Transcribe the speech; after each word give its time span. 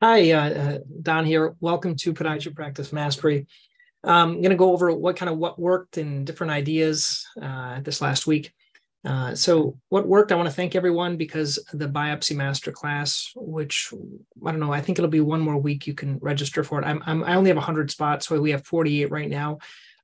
Hi, 0.00 0.30
uh, 0.30 0.50
uh, 0.50 0.78
Don 1.02 1.24
here. 1.24 1.56
Welcome 1.58 1.96
to 1.96 2.14
Podiatry 2.14 2.54
Practice 2.54 2.92
Mastery. 2.92 3.48
Um, 4.04 4.30
I'm 4.30 4.42
going 4.42 4.50
to 4.50 4.56
go 4.56 4.72
over 4.72 4.92
what 4.92 5.16
kind 5.16 5.28
of 5.28 5.38
what 5.38 5.58
worked 5.58 5.96
and 5.96 6.24
different 6.24 6.52
ideas 6.52 7.26
uh, 7.42 7.80
this 7.80 8.00
last 8.00 8.24
week. 8.24 8.52
Uh, 9.04 9.34
so, 9.34 9.76
what 9.88 10.06
worked? 10.06 10.30
I 10.30 10.36
want 10.36 10.48
to 10.48 10.54
thank 10.54 10.76
everyone 10.76 11.16
because 11.16 11.58
the 11.72 11.88
Biopsy 11.88 12.36
Master 12.36 12.70
class, 12.70 13.32
which 13.34 13.92
I 14.46 14.52
don't 14.52 14.60
know, 14.60 14.72
I 14.72 14.80
think 14.80 15.00
it'll 15.00 15.10
be 15.10 15.20
one 15.20 15.40
more 15.40 15.58
week 15.58 15.88
you 15.88 15.94
can 15.94 16.18
register 16.18 16.62
for 16.62 16.80
it. 16.80 16.84
I'm, 16.84 17.02
I'm 17.04 17.24
i 17.24 17.34
only 17.34 17.50
have 17.50 17.56
100 17.56 17.90
spots, 17.90 18.28
so 18.28 18.40
we 18.40 18.52
have 18.52 18.64
48 18.64 19.10
right 19.10 19.28
now. 19.28 19.58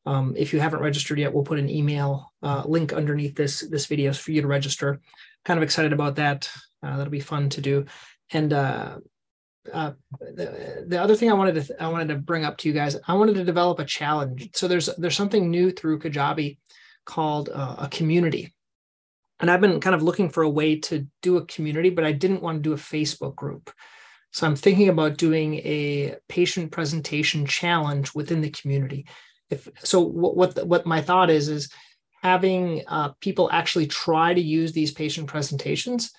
Um, 0.06 0.34
if 0.36 0.52
you 0.52 0.58
haven't 0.58 0.82
registered 0.82 1.20
yet, 1.20 1.32
we'll 1.32 1.44
put 1.44 1.60
an 1.60 1.70
email 1.70 2.32
uh, 2.42 2.64
link 2.66 2.92
underneath 2.92 3.36
this 3.36 3.60
this 3.60 3.86
video 3.86 4.12
for 4.12 4.32
you 4.32 4.42
to 4.42 4.48
register. 4.48 5.00
Kind 5.44 5.58
of 5.58 5.62
excited 5.62 5.92
about 5.92 6.16
that. 6.16 6.50
That'll 6.82 7.10
be 7.10 7.20
fun 7.20 7.48
to 7.50 7.60
do. 7.60 7.84
And 8.32 8.52
uh, 8.52 8.96
the, 9.64 10.84
the 10.86 11.00
other 11.00 11.16
thing 11.16 11.30
I 11.30 11.34
wanted 11.34 11.66
to 11.66 11.82
I 11.82 11.88
wanted 11.88 12.08
to 12.08 12.16
bring 12.16 12.44
up 12.44 12.58
to 12.58 12.68
you 12.68 12.74
guys, 12.74 12.96
I 13.06 13.14
wanted 13.14 13.34
to 13.36 13.44
develop 13.44 13.78
a 13.78 13.84
challenge. 13.84 14.50
So 14.54 14.68
there's 14.68 14.86
there's 14.96 15.16
something 15.16 15.50
new 15.50 15.70
through 15.70 16.00
Kajabi 16.00 16.58
called 17.06 17.50
uh, 17.52 17.76
a 17.78 17.88
community, 17.88 18.54
and 19.40 19.50
I've 19.50 19.60
been 19.60 19.80
kind 19.80 19.94
of 19.94 20.02
looking 20.02 20.28
for 20.28 20.42
a 20.42 20.50
way 20.50 20.78
to 20.80 21.06
do 21.22 21.36
a 21.36 21.46
community, 21.46 21.90
but 21.90 22.04
I 22.04 22.12
didn't 22.12 22.42
want 22.42 22.58
to 22.58 22.68
do 22.68 22.72
a 22.72 22.76
Facebook 22.76 23.34
group. 23.36 23.70
So 24.32 24.46
I'm 24.46 24.56
thinking 24.56 24.88
about 24.88 25.16
doing 25.16 25.56
a 25.56 26.16
patient 26.28 26.72
presentation 26.72 27.46
challenge 27.46 28.14
within 28.14 28.40
the 28.40 28.50
community. 28.50 29.06
If 29.48 29.68
so, 29.78 30.00
what 30.00 30.36
what, 30.36 30.66
what 30.66 30.86
my 30.86 31.00
thought 31.00 31.30
is 31.30 31.48
is 31.48 31.70
having 32.22 32.82
uh, 32.88 33.10
people 33.20 33.50
actually 33.52 33.86
try 33.86 34.34
to 34.34 34.40
use 34.40 34.72
these 34.72 34.92
patient 34.92 35.28
presentations 35.28 36.10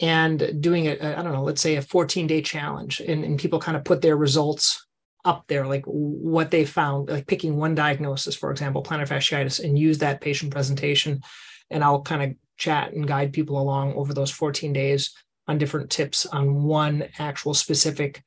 and 0.00 0.60
doing 0.60 0.86
a 0.86 0.92
I 0.92 1.22
don't 1.22 1.32
know, 1.32 1.42
let's 1.42 1.60
say 1.60 1.76
a 1.76 1.82
14 1.82 2.26
day 2.26 2.42
challenge, 2.42 3.00
and, 3.00 3.24
and 3.24 3.38
people 3.38 3.58
kind 3.58 3.76
of 3.76 3.84
put 3.84 4.02
their 4.02 4.16
results 4.16 4.86
up 5.24 5.44
there, 5.48 5.66
like 5.66 5.84
what 5.86 6.50
they 6.50 6.64
found, 6.64 7.10
like 7.10 7.26
picking 7.26 7.56
one 7.56 7.74
diagnosis, 7.74 8.36
for 8.36 8.50
example, 8.50 8.82
plantar 8.82 9.08
fasciitis, 9.08 9.62
and 9.62 9.78
use 9.78 9.98
that 9.98 10.20
patient 10.20 10.52
presentation. 10.52 11.20
And 11.70 11.82
I'll 11.82 12.02
kind 12.02 12.22
of 12.22 12.36
chat 12.56 12.92
and 12.92 13.08
guide 13.08 13.32
people 13.32 13.60
along 13.60 13.94
over 13.94 14.14
those 14.14 14.30
14 14.30 14.72
days 14.72 15.14
on 15.48 15.58
different 15.58 15.90
tips 15.90 16.26
on 16.26 16.62
one 16.62 17.08
actual 17.18 17.54
specific 17.54 18.22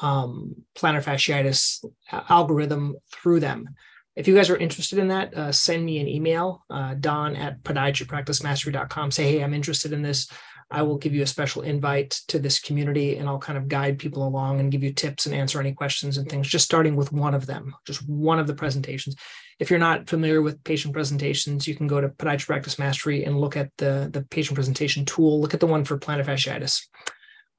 um, 0.00 0.54
plantar 0.76 1.02
fasciitis 1.02 1.84
algorithm 2.28 2.96
through 3.12 3.40
them. 3.40 3.70
If 4.16 4.28
you 4.28 4.34
guys 4.34 4.50
are 4.50 4.56
interested 4.56 4.98
in 4.98 5.08
that, 5.08 5.34
uh, 5.34 5.52
send 5.52 5.84
me 5.84 5.98
an 5.98 6.08
email, 6.08 6.64
uh, 6.70 6.94
don 6.94 7.34
at 7.34 7.62
podiatrypracticemastery.com. 7.62 9.10
Say, 9.10 9.24
hey, 9.24 9.42
I'm 9.42 9.54
interested 9.54 9.92
in 9.92 10.02
this. 10.02 10.28
I 10.74 10.82
will 10.82 10.98
give 10.98 11.14
you 11.14 11.22
a 11.22 11.26
special 11.26 11.62
invite 11.62 12.10
to 12.26 12.40
this 12.40 12.58
community 12.58 13.16
and 13.16 13.28
I'll 13.28 13.38
kind 13.38 13.56
of 13.56 13.68
guide 13.68 13.96
people 13.96 14.26
along 14.26 14.58
and 14.58 14.72
give 14.72 14.82
you 14.82 14.92
tips 14.92 15.24
and 15.24 15.34
answer 15.34 15.60
any 15.60 15.72
questions 15.72 16.18
and 16.18 16.28
things, 16.28 16.48
just 16.48 16.64
starting 16.64 16.96
with 16.96 17.12
one 17.12 17.32
of 17.32 17.46
them, 17.46 17.76
just 17.86 18.06
one 18.08 18.40
of 18.40 18.48
the 18.48 18.54
presentations. 18.54 19.14
If 19.60 19.70
you're 19.70 19.78
not 19.78 20.08
familiar 20.08 20.42
with 20.42 20.64
patient 20.64 20.92
presentations, 20.92 21.68
you 21.68 21.76
can 21.76 21.86
go 21.86 22.00
to 22.00 22.08
Podiatry 22.08 22.46
Practice 22.46 22.76
Mastery 22.76 23.24
and 23.24 23.40
look 23.40 23.56
at 23.56 23.70
the, 23.78 24.08
the 24.12 24.22
patient 24.22 24.56
presentation 24.56 25.04
tool. 25.04 25.40
Look 25.40 25.54
at 25.54 25.60
the 25.60 25.68
one 25.68 25.84
for 25.84 25.96
plantar 25.96 26.24
fasciitis. 26.24 26.82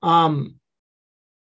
Um, 0.04 0.60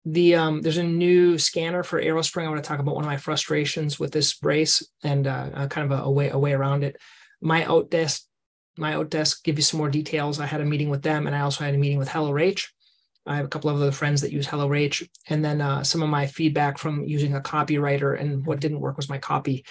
the 0.05 0.37
um, 0.37 0.61
there's 0.61 0.77
a 0.77 0.85
new 0.85 1.39
scanner 1.39 1.83
for 1.83 2.01
Aerospring. 2.01 2.45
I 2.45 2.49
want 2.49 2.63
to 2.63 2.69
talk 2.69 2.81
about 2.81 2.95
one 2.95 3.05
of 3.05 3.11
my 3.11 3.17
frustrations 3.17 3.99
with 3.99 4.13
this 4.13 4.35
brace 4.35 4.87
and 5.03 5.27
uh, 5.27 5.67
kind 5.69 5.91
of 5.91 5.99
a, 5.99 6.03
a, 6.03 6.11
way 6.11 6.29
a 6.29 6.39
way 6.39 6.53
around 6.53 6.85
it. 6.85 6.97
My 7.41 7.63
Outdesk 7.63 8.21
my 8.77 8.93
Outdesk 8.95 9.43
give 9.43 9.57
you 9.57 9.63
some 9.63 9.79
more 9.79 9.91
details. 9.91 10.41
I 10.41 10.47
had 10.47 10.61
a 10.61 10.65
meeting 10.65 10.91
with 10.91 11.03
them, 11.03 11.27
and 11.27 11.35
I 11.35 11.41
also 11.41 11.65
had 11.65 11.75
a 11.75 11.79
meeting 11.79 11.99
with 11.99 12.09
HelloRach. 12.09 12.67
I 13.27 13.37
have 13.37 13.45
a 13.45 13.49
couple 13.49 13.71
of 13.71 13.77
other 13.77 13.91
friends 13.91 14.21
that 14.21 14.33
use 14.33 14.47
HelloRach, 14.47 15.09
and 15.29 15.45
then 15.45 15.61
uh, 15.61 15.83
some 15.83 16.03
of 16.03 16.09
my 16.09 16.27
feedback 16.27 16.79
from 16.79 17.05
using 17.05 17.35
a 17.35 17.41
copywriter. 17.41 18.21
And 18.21 18.47
what 18.47 18.61
didn't 18.61 18.81
work 18.81 18.97
was 18.97 19.09
my 19.09 19.19
copy. 19.19 19.65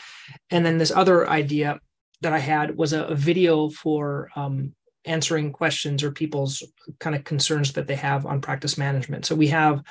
And 0.52 0.66
then 0.66 0.78
this 0.78 0.92
other 0.92 1.30
idea 1.30 1.80
that 2.22 2.34
I 2.34 2.40
had 2.40 2.76
was 2.76 2.94
a, 2.94 3.06
a 3.06 3.16
video 3.16 3.70
for 3.70 4.30
um, 4.36 4.74
answering 5.06 5.52
questions 5.52 6.04
or 6.04 6.12
people's 6.12 6.64
kind 7.00 7.16
of 7.16 7.24
concerns 7.24 7.74
that 7.74 7.88
they 7.88 7.96
have 7.96 8.26
on 8.26 8.42
practice 8.42 8.78
management. 8.78 9.26
So 9.26 9.36
we 9.36 9.48
have 9.48 9.84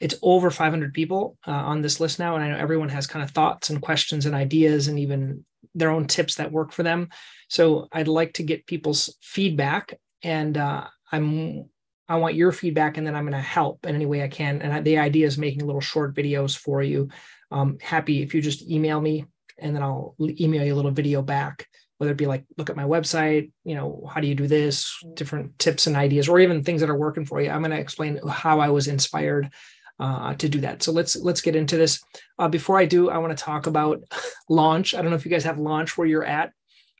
it's 0.00 0.16
over 0.22 0.50
500 0.50 0.92
people 0.92 1.38
uh, 1.46 1.52
on 1.52 1.80
this 1.80 2.00
list 2.00 2.18
now, 2.18 2.34
and 2.34 2.44
I 2.44 2.50
know 2.50 2.56
everyone 2.56 2.88
has 2.88 3.06
kind 3.06 3.22
of 3.22 3.30
thoughts 3.30 3.70
and 3.70 3.80
questions 3.80 4.26
and 4.26 4.34
ideas 4.34 4.88
and 4.88 4.98
even 4.98 5.44
their 5.74 5.90
own 5.90 6.06
tips 6.06 6.36
that 6.36 6.52
work 6.52 6.72
for 6.72 6.82
them. 6.82 7.08
So 7.48 7.88
I'd 7.92 8.08
like 8.08 8.34
to 8.34 8.42
get 8.42 8.66
people's 8.66 9.16
feedback, 9.20 9.98
and 10.22 10.56
uh, 10.56 10.86
I'm 11.10 11.66
I 12.08 12.16
want 12.16 12.34
your 12.34 12.52
feedback, 12.52 12.98
and 12.98 13.06
then 13.06 13.14
I'm 13.14 13.24
going 13.24 13.32
to 13.32 13.40
help 13.40 13.86
in 13.86 13.94
any 13.94 14.06
way 14.06 14.22
I 14.22 14.28
can. 14.28 14.60
And 14.60 14.72
I, 14.72 14.80
the 14.80 14.98
idea 14.98 15.26
is 15.26 15.38
making 15.38 15.64
little 15.64 15.80
short 15.80 16.14
videos 16.14 16.56
for 16.56 16.82
you. 16.82 17.08
Um, 17.50 17.78
happy 17.80 18.22
if 18.22 18.34
you 18.34 18.42
just 18.42 18.68
email 18.70 19.00
me, 19.00 19.24
and 19.58 19.74
then 19.74 19.82
I'll 19.82 20.14
email 20.20 20.64
you 20.64 20.74
a 20.74 20.76
little 20.76 20.90
video 20.90 21.22
back. 21.22 21.66
Whether 21.98 22.12
it 22.12 22.18
be 22.18 22.26
like, 22.26 22.44
look 22.58 22.70
at 22.70 22.76
my 22.76 22.84
website, 22.84 23.52
you 23.62 23.76
know, 23.76 24.10
how 24.12 24.20
do 24.20 24.26
you 24.26 24.34
do 24.34 24.48
this, 24.48 24.98
different 25.14 25.58
tips 25.60 25.86
and 25.86 25.96
ideas, 25.96 26.28
or 26.28 26.40
even 26.40 26.62
things 26.62 26.80
that 26.80 26.90
are 26.90 26.98
working 26.98 27.24
for 27.24 27.40
you. 27.40 27.50
I'm 27.50 27.60
going 27.60 27.70
to 27.70 27.78
explain 27.78 28.20
how 28.28 28.58
I 28.58 28.68
was 28.68 28.88
inspired 28.88 29.50
uh, 29.98 30.34
to 30.34 30.48
do 30.48 30.60
that. 30.60 30.82
So 30.82 30.92
let's 30.92 31.16
let's 31.16 31.40
get 31.40 31.56
into 31.56 31.76
this. 31.76 32.02
Uh, 32.38 32.48
before 32.48 32.78
I 32.78 32.84
do, 32.84 33.10
I 33.10 33.18
want 33.18 33.36
to 33.36 33.44
talk 33.44 33.66
about 33.66 34.02
launch. 34.48 34.94
I 34.94 35.02
don't 35.02 35.10
know 35.10 35.16
if 35.16 35.24
you 35.24 35.30
guys 35.30 35.44
have 35.44 35.58
launch 35.58 35.96
where 35.96 36.06
you're 36.06 36.24
at. 36.24 36.52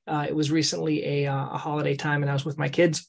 Uh, 0.07 0.27
it 0.29 0.37
was 0.37 0.51
recently 0.51 1.05
a, 1.05 1.27
uh, 1.27 1.49
a 1.55 1.59
holiday 1.59 1.97
time, 1.97 2.23
and 2.23 2.31
I 2.31 2.35
was 2.35 2.45
with 2.45 2.59
my 2.59 2.69
kids. 2.69 3.09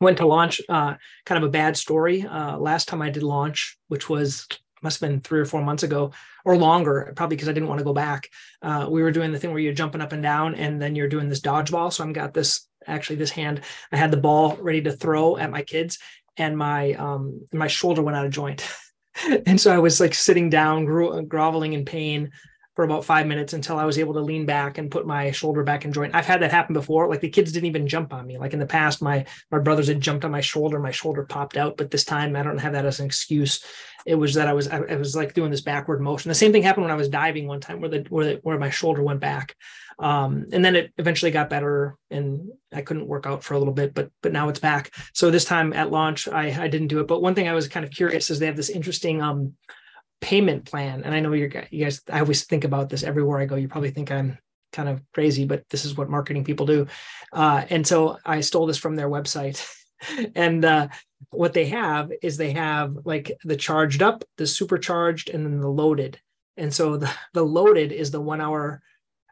Went 0.00 0.18
to 0.18 0.26
launch. 0.26 0.60
Uh, 0.68 0.94
kind 1.24 1.42
of 1.42 1.48
a 1.48 1.52
bad 1.52 1.76
story. 1.76 2.26
Uh, 2.26 2.58
last 2.58 2.88
time 2.88 3.02
I 3.02 3.10
did 3.10 3.22
launch, 3.22 3.78
which 3.88 4.08
was 4.08 4.46
must 4.82 5.00
have 5.00 5.08
been 5.08 5.20
three 5.20 5.38
or 5.38 5.44
four 5.44 5.62
months 5.62 5.84
ago 5.84 6.10
or 6.44 6.56
longer, 6.56 7.12
probably 7.14 7.36
because 7.36 7.48
I 7.48 7.52
didn't 7.52 7.68
want 7.68 7.78
to 7.78 7.84
go 7.84 7.92
back. 7.92 8.28
Uh, 8.60 8.88
we 8.90 9.02
were 9.02 9.12
doing 9.12 9.30
the 9.30 9.38
thing 9.38 9.50
where 9.50 9.60
you're 9.60 9.72
jumping 9.72 10.00
up 10.00 10.12
and 10.12 10.22
down 10.22 10.56
and 10.56 10.82
then 10.82 10.96
you're 10.96 11.08
doing 11.08 11.28
this 11.28 11.40
dodgeball. 11.40 11.92
So 11.92 12.04
I've 12.04 12.12
got 12.12 12.34
this 12.34 12.66
actually 12.86 13.16
this 13.16 13.30
hand. 13.30 13.60
I 13.92 13.96
had 13.96 14.10
the 14.10 14.16
ball 14.16 14.56
ready 14.56 14.82
to 14.82 14.92
throw 14.92 15.36
at 15.36 15.50
my 15.50 15.62
kids, 15.62 15.98
and 16.36 16.56
my 16.56 16.92
um, 16.94 17.46
my 17.52 17.68
shoulder 17.68 18.02
went 18.02 18.16
out 18.16 18.26
of 18.26 18.32
joint. 18.32 18.66
and 19.46 19.60
so 19.60 19.72
I 19.72 19.78
was 19.78 20.00
like 20.00 20.14
sitting 20.14 20.50
down, 20.50 20.84
gro- 20.84 21.22
groveling 21.22 21.72
in 21.72 21.84
pain 21.84 22.30
for 22.74 22.84
about 22.84 23.04
five 23.04 23.26
minutes 23.26 23.52
until 23.52 23.78
I 23.78 23.84
was 23.84 23.98
able 23.98 24.14
to 24.14 24.20
lean 24.20 24.46
back 24.46 24.78
and 24.78 24.90
put 24.90 25.06
my 25.06 25.30
shoulder 25.30 25.62
back 25.62 25.84
in 25.84 25.92
joint. 25.92 26.14
I've 26.14 26.26
had 26.26 26.40
that 26.40 26.50
happen 26.50 26.72
before. 26.72 27.08
Like 27.08 27.20
the 27.20 27.28
kids 27.28 27.52
didn't 27.52 27.66
even 27.66 27.86
jump 27.86 28.14
on 28.14 28.26
me. 28.26 28.38
Like 28.38 28.54
in 28.54 28.58
the 28.58 28.66
past, 28.66 29.02
my 29.02 29.26
my 29.50 29.58
brothers 29.58 29.88
had 29.88 30.00
jumped 30.00 30.24
on 30.24 30.30
my 30.30 30.40
shoulder, 30.40 30.78
my 30.78 30.90
shoulder 30.90 31.24
popped 31.24 31.56
out. 31.56 31.76
But 31.76 31.90
this 31.90 32.04
time, 32.04 32.34
I 32.34 32.42
don't 32.42 32.58
have 32.58 32.72
that 32.72 32.86
as 32.86 33.00
an 33.00 33.06
excuse. 33.06 33.62
It 34.06 34.14
was 34.14 34.34
that 34.34 34.48
I 34.48 34.54
was 34.54 34.68
I, 34.68 34.78
I 34.78 34.96
was 34.96 35.14
like 35.14 35.34
doing 35.34 35.50
this 35.50 35.60
backward 35.60 36.00
motion. 36.00 36.30
The 36.30 36.34
same 36.34 36.52
thing 36.52 36.62
happened 36.62 36.84
when 36.84 36.92
I 36.92 36.96
was 36.96 37.08
diving 37.08 37.46
one 37.46 37.60
time, 37.60 37.80
where 37.80 37.90
the 37.90 38.06
where 38.08 38.24
the, 38.24 38.40
where 38.42 38.58
my 38.58 38.70
shoulder 38.70 39.02
went 39.02 39.20
back. 39.20 39.54
Um, 39.98 40.46
and 40.52 40.64
then 40.64 40.74
it 40.74 40.92
eventually 40.96 41.30
got 41.30 41.50
better, 41.50 41.96
and 42.10 42.48
I 42.72 42.80
couldn't 42.80 43.06
work 43.06 43.26
out 43.26 43.44
for 43.44 43.54
a 43.54 43.58
little 43.58 43.74
bit, 43.74 43.92
but 43.92 44.10
but 44.22 44.32
now 44.32 44.48
it's 44.48 44.58
back. 44.58 44.94
So 45.12 45.30
this 45.30 45.44
time 45.44 45.74
at 45.74 45.90
launch, 45.90 46.26
I 46.26 46.64
I 46.64 46.68
didn't 46.68 46.88
do 46.88 47.00
it. 47.00 47.06
But 47.06 47.20
one 47.20 47.34
thing 47.34 47.48
I 47.48 47.52
was 47.52 47.68
kind 47.68 47.84
of 47.84 47.92
curious 47.92 48.30
is 48.30 48.38
they 48.38 48.46
have 48.46 48.56
this 48.56 48.70
interesting 48.70 49.20
um 49.20 49.54
payment 50.22 50.64
plan. 50.64 51.02
And 51.04 51.14
I 51.14 51.20
know 51.20 51.32
you 51.34 51.48
guys, 51.48 52.00
I 52.10 52.20
always 52.20 52.44
think 52.44 52.64
about 52.64 52.88
this 52.88 53.02
everywhere 53.02 53.40
I 53.40 53.44
go. 53.44 53.56
You 53.56 53.68
probably 53.68 53.90
think 53.90 54.10
I'm 54.10 54.38
kind 54.72 54.88
of 54.88 55.02
crazy, 55.12 55.44
but 55.44 55.68
this 55.68 55.84
is 55.84 55.96
what 55.96 56.08
marketing 56.08 56.44
people 56.44 56.64
do. 56.64 56.86
Uh, 57.32 57.64
and 57.68 57.86
so 57.86 58.16
I 58.24 58.40
stole 58.40 58.66
this 58.66 58.78
from 58.78 58.96
their 58.96 59.10
website. 59.10 59.62
and 60.34 60.64
uh, 60.64 60.88
what 61.30 61.52
they 61.52 61.66
have 61.66 62.10
is 62.22 62.36
they 62.36 62.52
have 62.52 62.96
like 63.04 63.32
the 63.44 63.56
charged 63.56 64.00
up, 64.00 64.24
the 64.38 64.46
supercharged, 64.46 65.28
and 65.28 65.44
then 65.44 65.60
the 65.60 65.68
loaded. 65.68 66.18
And 66.56 66.72
so 66.72 66.96
the, 66.96 67.12
the 67.34 67.44
loaded 67.44 67.92
is 67.92 68.10
the 68.10 68.20
one 68.20 68.40
hour 68.40 68.80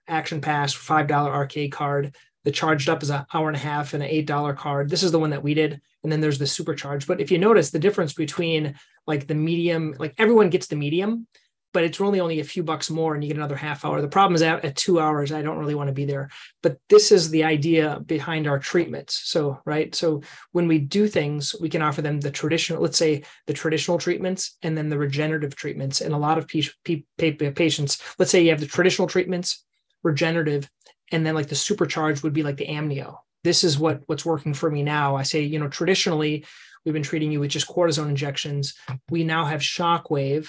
action 0.08 0.40
pass, 0.40 0.74
$5 0.74 1.10
arcade 1.12 1.72
card. 1.72 2.16
The 2.44 2.50
charged 2.50 2.88
up 2.88 3.02
is 3.02 3.10
an 3.10 3.26
hour 3.34 3.48
and 3.48 3.56
a 3.56 3.60
half 3.60 3.94
and 3.94 4.02
an 4.02 4.08
$8 4.08 4.56
card. 4.56 4.88
This 4.88 5.02
is 5.02 5.12
the 5.12 5.18
one 5.18 5.30
that 5.30 5.42
we 5.42 5.54
did. 5.54 5.80
And 6.02 6.10
then 6.10 6.20
there's 6.20 6.38
the 6.38 6.46
supercharged. 6.46 7.06
But 7.06 7.20
if 7.20 7.30
you 7.30 7.38
notice 7.38 7.70
the 7.70 7.78
difference 7.78 8.14
between 8.14 8.74
like 9.06 9.26
the 9.26 9.34
medium, 9.34 9.94
like 9.98 10.14
everyone 10.18 10.50
gets 10.50 10.66
the 10.66 10.76
medium, 10.76 11.26
but 11.72 11.84
it's 11.84 12.00
really 12.00 12.20
only 12.20 12.40
a 12.40 12.44
few 12.44 12.62
bucks 12.62 12.90
more 12.90 13.14
and 13.14 13.22
you 13.22 13.28
get 13.28 13.36
another 13.36 13.56
half 13.56 13.84
hour. 13.84 14.00
The 14.00 14.08
problem 14.08 14.34
is 14.34 14.42
at, 14.42 14.64
at 14.64 14.76
two 14.76 14.98
hours, 14.98 15.30
I 15.30 15.42
don't 15.42 15.58
really 15.58 15.74
want 15.74 15.88
to 15.88 15.94
be 15.94 16.04
there. 16.04 16.30
But 16.62 16.78
this 16.88 17.12
is 17.12 17.30
the 17.30 17.44
idea 17.44 18.00
behind 18.06 18.48
our 18.48 18.58
treatments. 18.58 19.20
So, 19.24 19.60
right. 19.64 19.94
So 19.94 20.22
when 20.52 20.66
we 20.66 20.78
do 20.78 21.06
things, 21.06 21.54
we 21.60 21.68
can 21.68 21.82
offer 21.82 22.02
them 22.02 22.20
the 22.20 22.30
traditional, 22.30 22.82
let's 22.82 22.98
say 22.98 23.22
the 23.46 23.52
traditional 23.52 23.98
treatments 23.98 24.56
and 24.62 24.76
then 24.76 24.88
the 24.88 24.98
regenerative 24.98 25.54
treatments. 25.54 26.00
And 26.00 26.12
a 26.12 26.18
lot 26.18 26.38
of 26.38 26.48
patients, 26.48 28.02
let's 28.18 28.30
say 28.30 28.42
you 28.42 28.50
have 28.50 28.60
the 28.60 28.66
traditional 28.66 29.06
treatments, 29.06 29.64
regenerative, 30.02 30.68
and 31.10 31.24
then 31.24 31.34
like 31.34 31.48
the 31.48 31.54
supercharged 31.54 32.22
would 32.22 32.32
be 32.32 32.42
like 32.42 32.56
the 32.56 32.66
amnio. 32.66 33.16
This 33.44 33.64
is 33.64 33.78
what 33.78 34.02
what's 34.06 34.24
working 34.24 34.54
for 34.54 34.70
me 34.70 34.82
now. 34.82 35.16
I 35.16 35.22
say 35.22 35.40
you 35.40 35.58
know 35.58 35.68
traditionally 35.68 36.44
we've 36.84 36.94
been 36.94 37.02
treating 37.02 37.32
you 37.32 37.40
with 37.40 37.50
just 37.50 37.68
cortisone 37.68 38.08
injections. 38.08 38.74
We 39.10 39.24
now 39.24 39.44
have 39.44 39.60
shockwave 39.60 40.48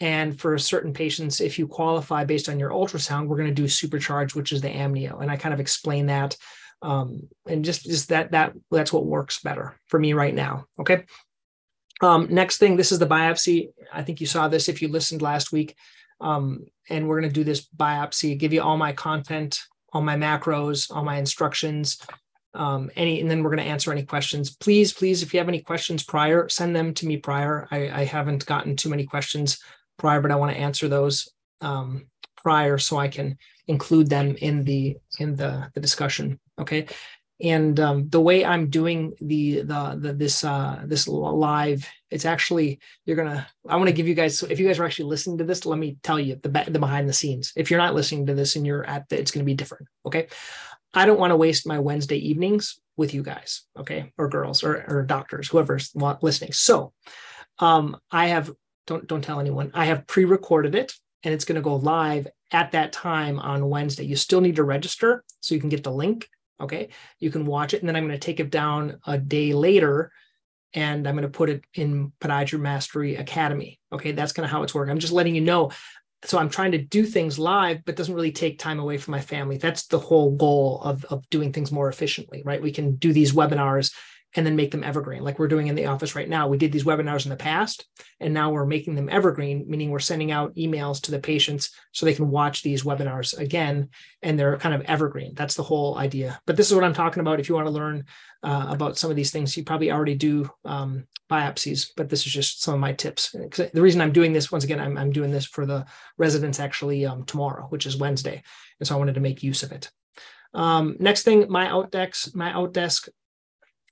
and 0.00 0.38
for 0.38 0.56
certain 0.58 0.92
patients 0.92 1.40
if 1.40 1.58
you 1.58 1.68
qualify 1.68 2.24
based 2.24 2.48
on 2.48 2.58
your 2.58 2.70
ultrasound 2.70 3.26
we're 3.26 3.36
going 3.36 3.54
to 3.54 3.62
do 3.62 3.64
supercharge 3.64 4.34
which 4.34 4.52
is 4.52 4.60
the 4.60 4.68
amnio. 4.68 5.20
And 5.20 5.30
i 5.30 5.36
kind 5.36 5.54
of 5.54 5.60
explain 5.60 6.06
that 6.06 6.36
um, 6.80 7.28
and 7.46 7.64
just 7.64 7.84
just 7.84 8.08
that 8.08 8.32
that 8.32 8.54
that's 8.70 8.92
what 8.92 9.06
works 9.06 9.40
better 9.40 9.78
for 9.86 10.00
me 10.00 10.12
right 10.14 10.34
now 10.34 10.66
okay? 10.80 11.04
Um, 12.02 12.26
next 12.30 12.58
thing, 12.58 12.76
this 12.76 12.90
is 12.90 12.98
the 12.98 13.06
biopsy. 13.06 13.68
I 13.92 14.02
think 14.02 14.20
you 14.20 14.26
saw 14.26 14.48
this 14.48 14.68
if 14.68 14.82
you 14.82 14.88
listened 14.88 15.22
last 15.22 15.52
week. 15.52 15.76
Um, 16.20 16.66
and 16.90 17.08
we're 17.08 17.20
going 17.20 17.30
to 17.30 17.34
do 17.34 17.44
this 17.44 17.66
biopsy, 17.66 18.36
give 18.36 18.52
you 18.52 18.60
all 18.60 18.76
my 18.76 18.92
content, 18.92 19.60
all 19.92 20.02
my 20.02 20.16
macros, 20.16 20.90
all 20.90 21.04
my 21.04 21.16
instructions, 21.16 21.98
um, 22.54 22.90
any, 22.96 23.20
and 23.20 23.30
then 23.30 23.42
we're 23.42 23.50
going 23.50 23.64
to 23.64 23.70
answer 23.70 23.92
any 23.92 24.04
questions. 24.04 24.56
Please, 24.56 24.92
please, 24.92 25.22
if 25.22 25.32
you 25.32 25.40
have 25.40 25.48
any 25.48 25.60
questions 25.60 26.02
prior, 26.02 26.48
send 26.48 26.76
them 26.76 26.92
to 26.94 27.06
me 27.06 27.16
prior. 27.16 27.66
I, 27.70 27.90
I 27.90 28.04
haven't 28.04 28.46
gotten 28.46 28.76
too 28.76 28.88
many 28.88 29.04
questions 29.04 29.58
prior, 29.98 30.20
but 30.20 30.30
I 30.30 30.36
want 30.36 30.52
to 30.52 30.58
answer 30.58 30.88
those 30.88 31.28
um, 31.60 32.06
prior 32.36 32.76
so 32.78 32.98
I 32.98 33.08
can 33.08 33.38
include 33.68 34.08
them 34.08 34.36
in 34.36 34.64
the 34.64 34.96
in 35.18 35.36
the 35.36 35.70
the 35.74 35.80
discussion. 35.80 36.38
Okay, 36.58 36.86
and 37.42 37.78
um, 37.80 38.08
the 38.08 38.20
way 38.20 38.44
I'm 38.44 38.70
doing 38.70 39.14
the 39.20 39.62
the, 39.62 39.98
the 40.00 40.12
this 40.12 40.44
uh, 40.44 40.82
this 40.86 41.08
live, 41.08 41.88
it's 42.10 42.24
actually 42.24 42.78
you're 43.04 43.16
gonna. 43.16 43.46
I 43.68 43.76
want 43.76 43.88
to 43.88 43.94
give 43.94 44.06
you 44.06 44.14
guys. 44.14 44.38
so 44.38 44.46
If 44.48 44.60
you 44.60 44.66
guys 44.66 44.78
are 44.78 44.84
actually 44.84 45.10
listening 45.10 45.38
to 45.38 45.44
this, 45.44 45.66
let 45.66 45.78
me 45.78 45.96
tell 46.02 46.20
you 46.20 46.36
the 46.36 46.48
the 46.68 46.78
behind 46.78 47.08
the 47.08 47.12
scenes. 47.12 47.52
If 47.56 47.70
you're 47.70 47.80
not 47.80 47.94
listening 47.94 48.26
to 48.26 48.34
this 48.34 48.54
and 48.54 48.66
you're 48.66 48.84
at 48.84 49.08
the, 49.08 49.18
it's 49.18 49.32
to 49.32 49.42
be 49.42 49.54
different. 49.54 49.88
Okay, 50.06 50.28
I 50.94 51.04
don't 51.04 51.18
want 51.18 51.32
to 51.32 51.36
waste 51.36 51.66
my 51.66 51.80
Wednesday 51.80 52.18
evenings 52.18 52.78
with 52.96 53.12
you 53.12 53.22
guys. 53.24 53.64
Okay, 53.76 54.12
or 54.16 54.28
girls 54.28 54.62
or 54.62 54.84
or 54.88 55.02
doctors, 55.02 55.48
whoever's 55.48 55.92
listening. 56.22 56.52
So, 56.52 56.92
um, 57.58 57.96
I 58.10 58.28
have 58.28 58.52
don't 58.86 59.06
don't 59.08 59.22
tell 59.22 59.40
anyone. 59.40 59.72
I 59.74 59.86
have 59.86 60.06
pre-recorded 60.06 60.76
it 60.76 60.92
and 61.24 61.32
it's 61.32 61.44
going 61.44 61.56
to 61.56 61.62
go 61.62 61.76
live 61.76 62.26
at 62.50 62.72
that 62.72 62.92
time 62.92 63.38
on 63.38 63.68
Wednesday. 63.68 64.04
You 64.04 64.16
still 64.16 64.40
need 64.40 64.56
to 64.56 64.64
register 64.64 65.24
so 65.40 65.54
you 65.54 65.60
can 65.60 65.70
get 65.70 65.84
the 65.84 65.92
link. 65.92 66.28
Okay. 66.60 66.88
You 67.18 67.30
can 67.30 67.46
watch 67.46 67.74
it. 67.74 67.80
And 67.80 67.88
then 67.88 67.96
I'm 67.96 68.06
going 68.06 68.18
to 68.18 68.24
take 68.24 68.40
it 68.40 68.50
down 68.50 68.98
a 69.06 69.18
day 69.18 69.52
later 69.52 70.12
and 70.74 71.06
I'm 71.06 71.14
going 71.14 71.22
to 71.22 71.28
put 71.28 71.50
it 71.50 71.64
in 71.74 72.12
Podiatry 72.20 72.60
Mastery 72.60 73.16
Academy. 73.16 73.80
Okay. 73.92 74.12
That's 74.12 74.32
kind 74.32 74.44
of 74.44 74.50
how 74.50 74.62
it's 74.62 74.74
working. 74.74 74.90
I'm 74.90 74.98
just 74.98 75.12
letting 75.12 75.34
you 75.34 75.42
know. 75.42 75.70
So 76.24 76.38
I'm 76.38 76.48
trying 76.48 76.72
to 76.72 76.78
do 76.78 77.04
things 77.04 77.38
live, 77.38 77.84
but 77.84 77.96
doesn't 77.96 78.14
really 78.14 78.30
take 78.30 78.58
time 78.58 78.78
away 78.78 78.96
from 78.96 79.10
my 79.12 79.20
family. 79.20 79.56
That's 79.56 79.88
the 79.88 79.98
whole 79.98 80.36
goal 80.36 80.80
of, 80.82 81.04
of 81.06 81.28
doing 81.30 81.52
things 81.52 81.72
more 81.72 81.88
efficiently, 81.88 82.42
right? 82.44 82.62
We 82.62 82.70
can 82.70 82.94
do 82.94 83.12
these 83.12 83.32
webinars 83.32 83.92
and 84.34 84.46
then 84.46 84.56
make 84.56 84.70
them 84.70 84.84
evergreen 84.84 85.22
like 85.22 85.38
we're 85.38 85.48
doing 85.48 85.66
in 85.66 85.74
the 85.74 85.86
office 85.86 86.14
right 86.14 86.28
now. 86.28 86.48
We 86.48 86.58
did 86.58 86.72
these 86.72 86.84
webinars 86.84 87.24
in 87.24 87.30
the 87.30 87.36
past 87.36 87.86
and 88.20 88.32
now 88.32 88.50
we're 88.50 88.66
making 88.66 88.94
them 88.94 89.08
evergreen 89.08 89.64
meaning 89.68 89.90
we're 89.90 89.98
sending 89.98 90.30
out 90.30 90.54
emails 90.56 91.00
to 91.02 91.10
the 91.10 91.18
patients 91.18 91.70
so 91.92 92.06
they 92.06 92.14
can 92.14 92.30
watch 92.30 92.62
these 92.62 92.82
webinars 92.82 93.36
again 93.38 93.88
and 94.22 94.38
they're 94.38 94.56
kind 94.58 94.74
of 94.74 94.82
evergreen. 94.82 95.34
That's 95.34 95.54
the 95.54 95.62
whole 95.62 95.98
idea. 95.98 96.40
But 96.46 96.56
this 96.56 96.68
is 96.68 96.74
what 96.74 96.84
i'm 96.84 96.94
talking 96.94 97.20
about. 97.20 97.40
If 97.40 97.48
you 97.48 97.54
want 97.54 97.66
to 97.66 97.72
learn 97.72 98.04
uh, 98.42 98.66
about 98.70 98.98
some 98.98 99.10
of 99.10 99.16
these 99.16 99.30
things 99.30 99.56
you 99.56 99.64
probably 99.64 99.92
already 99.92 100.14
do 100.14 100.50
um, 100.64 101.04
biopsies 101.30 101.90
but 101.96 102.08
this 102.08 102.26
is 102.26 102.32
just 102.32 102.62
some 102.62 102.74
of 102.74 102.80
my 102.80 102.92
tips. 102.92 103.30
The 103.32 103.82
reason 103.82 104.00
i'm 104.00 104.12
doing 104.12 104.32
this 104.32 104.50
once 104.50 104.64
again 104.64 104.80
i'm, 104.80 104.98
I'm 104.98 105.12
doing 105.12 105.30
this 105.30 105.46
for 105.46 105.66
the 105.66 105.86
residents 106.18 106.60
actually 106.60 107.06
um, 107.06 107.24
tomorrow 107.24 107.66
which 107.68 107.86
is 107.86 107.96
wednesday 107.96 108.42
and 108.80 108.86
so 108.86 108.94
i 108.94 108.98
wanted 108.98 109.14
to 109.14 109.20
make 109.20 109.42
use 109.42 109.62
of 109.62 109.72
it. 109.72 109.90
Um, 110.54 110.96
next 110.98 111.22
thing, 111.22 111.46
my 111.48 111.66
outdesk, 111.66 112.34
my 112.34 112.52
outdesk 112.52 113.08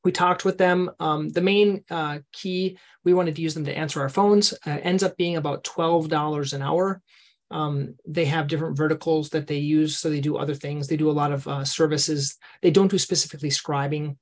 we 0.05 0.13
talked 0.13 0.45
with 0.45 0.59
them. 0.59 0.91
Um, 0.99 1.29
the 1.29 1.41
main 1.41 1.85
uh, 1.91 2.21
key, 2.33 2.79
we 3.05 3.15
wanted 3.15 3.37
to 3.37 3.43
use 3.43 3.55
them 3.55 3.65
to 3.67 3.77
answer 3.77 4.01
our 4.01 4.09
phones, 4.09 4.53
uh, 4.67 4.79
ends 4.83 5.03
up 5.03 5.17
being 5.17 5.37
about 5.37 5.65
$12 5.65 6.53
an 6.53 6.63
hour. 6.63 7.03
Um, 7.51 7.97
they 8.07 8.27
have 8.27 8.47
different 8.47 8.77
verticals 8.77 9.31
that 9.31 9.47
they 9.47 9.59
use. 9.59 9.99
So 9.99 10.09
they 10.09 10.21
do 10.21 10.37
other 10.37 10.55
things. 10.55 10.87
They 10.87 10.97
do 10.97 11.11
a 11.11 11.13
lot 11.13 11.33
of 11.33 11.47
uh, 11.49 11.65
services. 11.65 12.39
They 12.63 12.71
don't 12.71 12.91
do 12.91 12.99
specifically 12.99 13.51
scribing. 13.51 14.17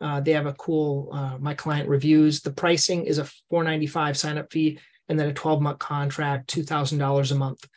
Uh, 0.00 0.20
they 0.20 0.32
have 0.32 0.46
a 0.46 0.54
cool 0.54 1.10
uh, 1.12 1.38
my 1.38 1.54
client 1.54 1.88
reviews. 1.88 2.40
The 2.40 2.52
pricing 2.52 3.04
is 3.04 3.18
a 3.18 3.24
495 3.50 4.16
sign 4.16 4.38
up 4.38 4.52
fee 4.52 4.78
and 5.08 5.18
then 5.18 5.28
a 5.28 5.34
12 5.34 5.60
month 5.60 5.78
contract, 5.80 6.54
$2,000 6.54 7.32
a 7.32 7.34
month 7.34 7.68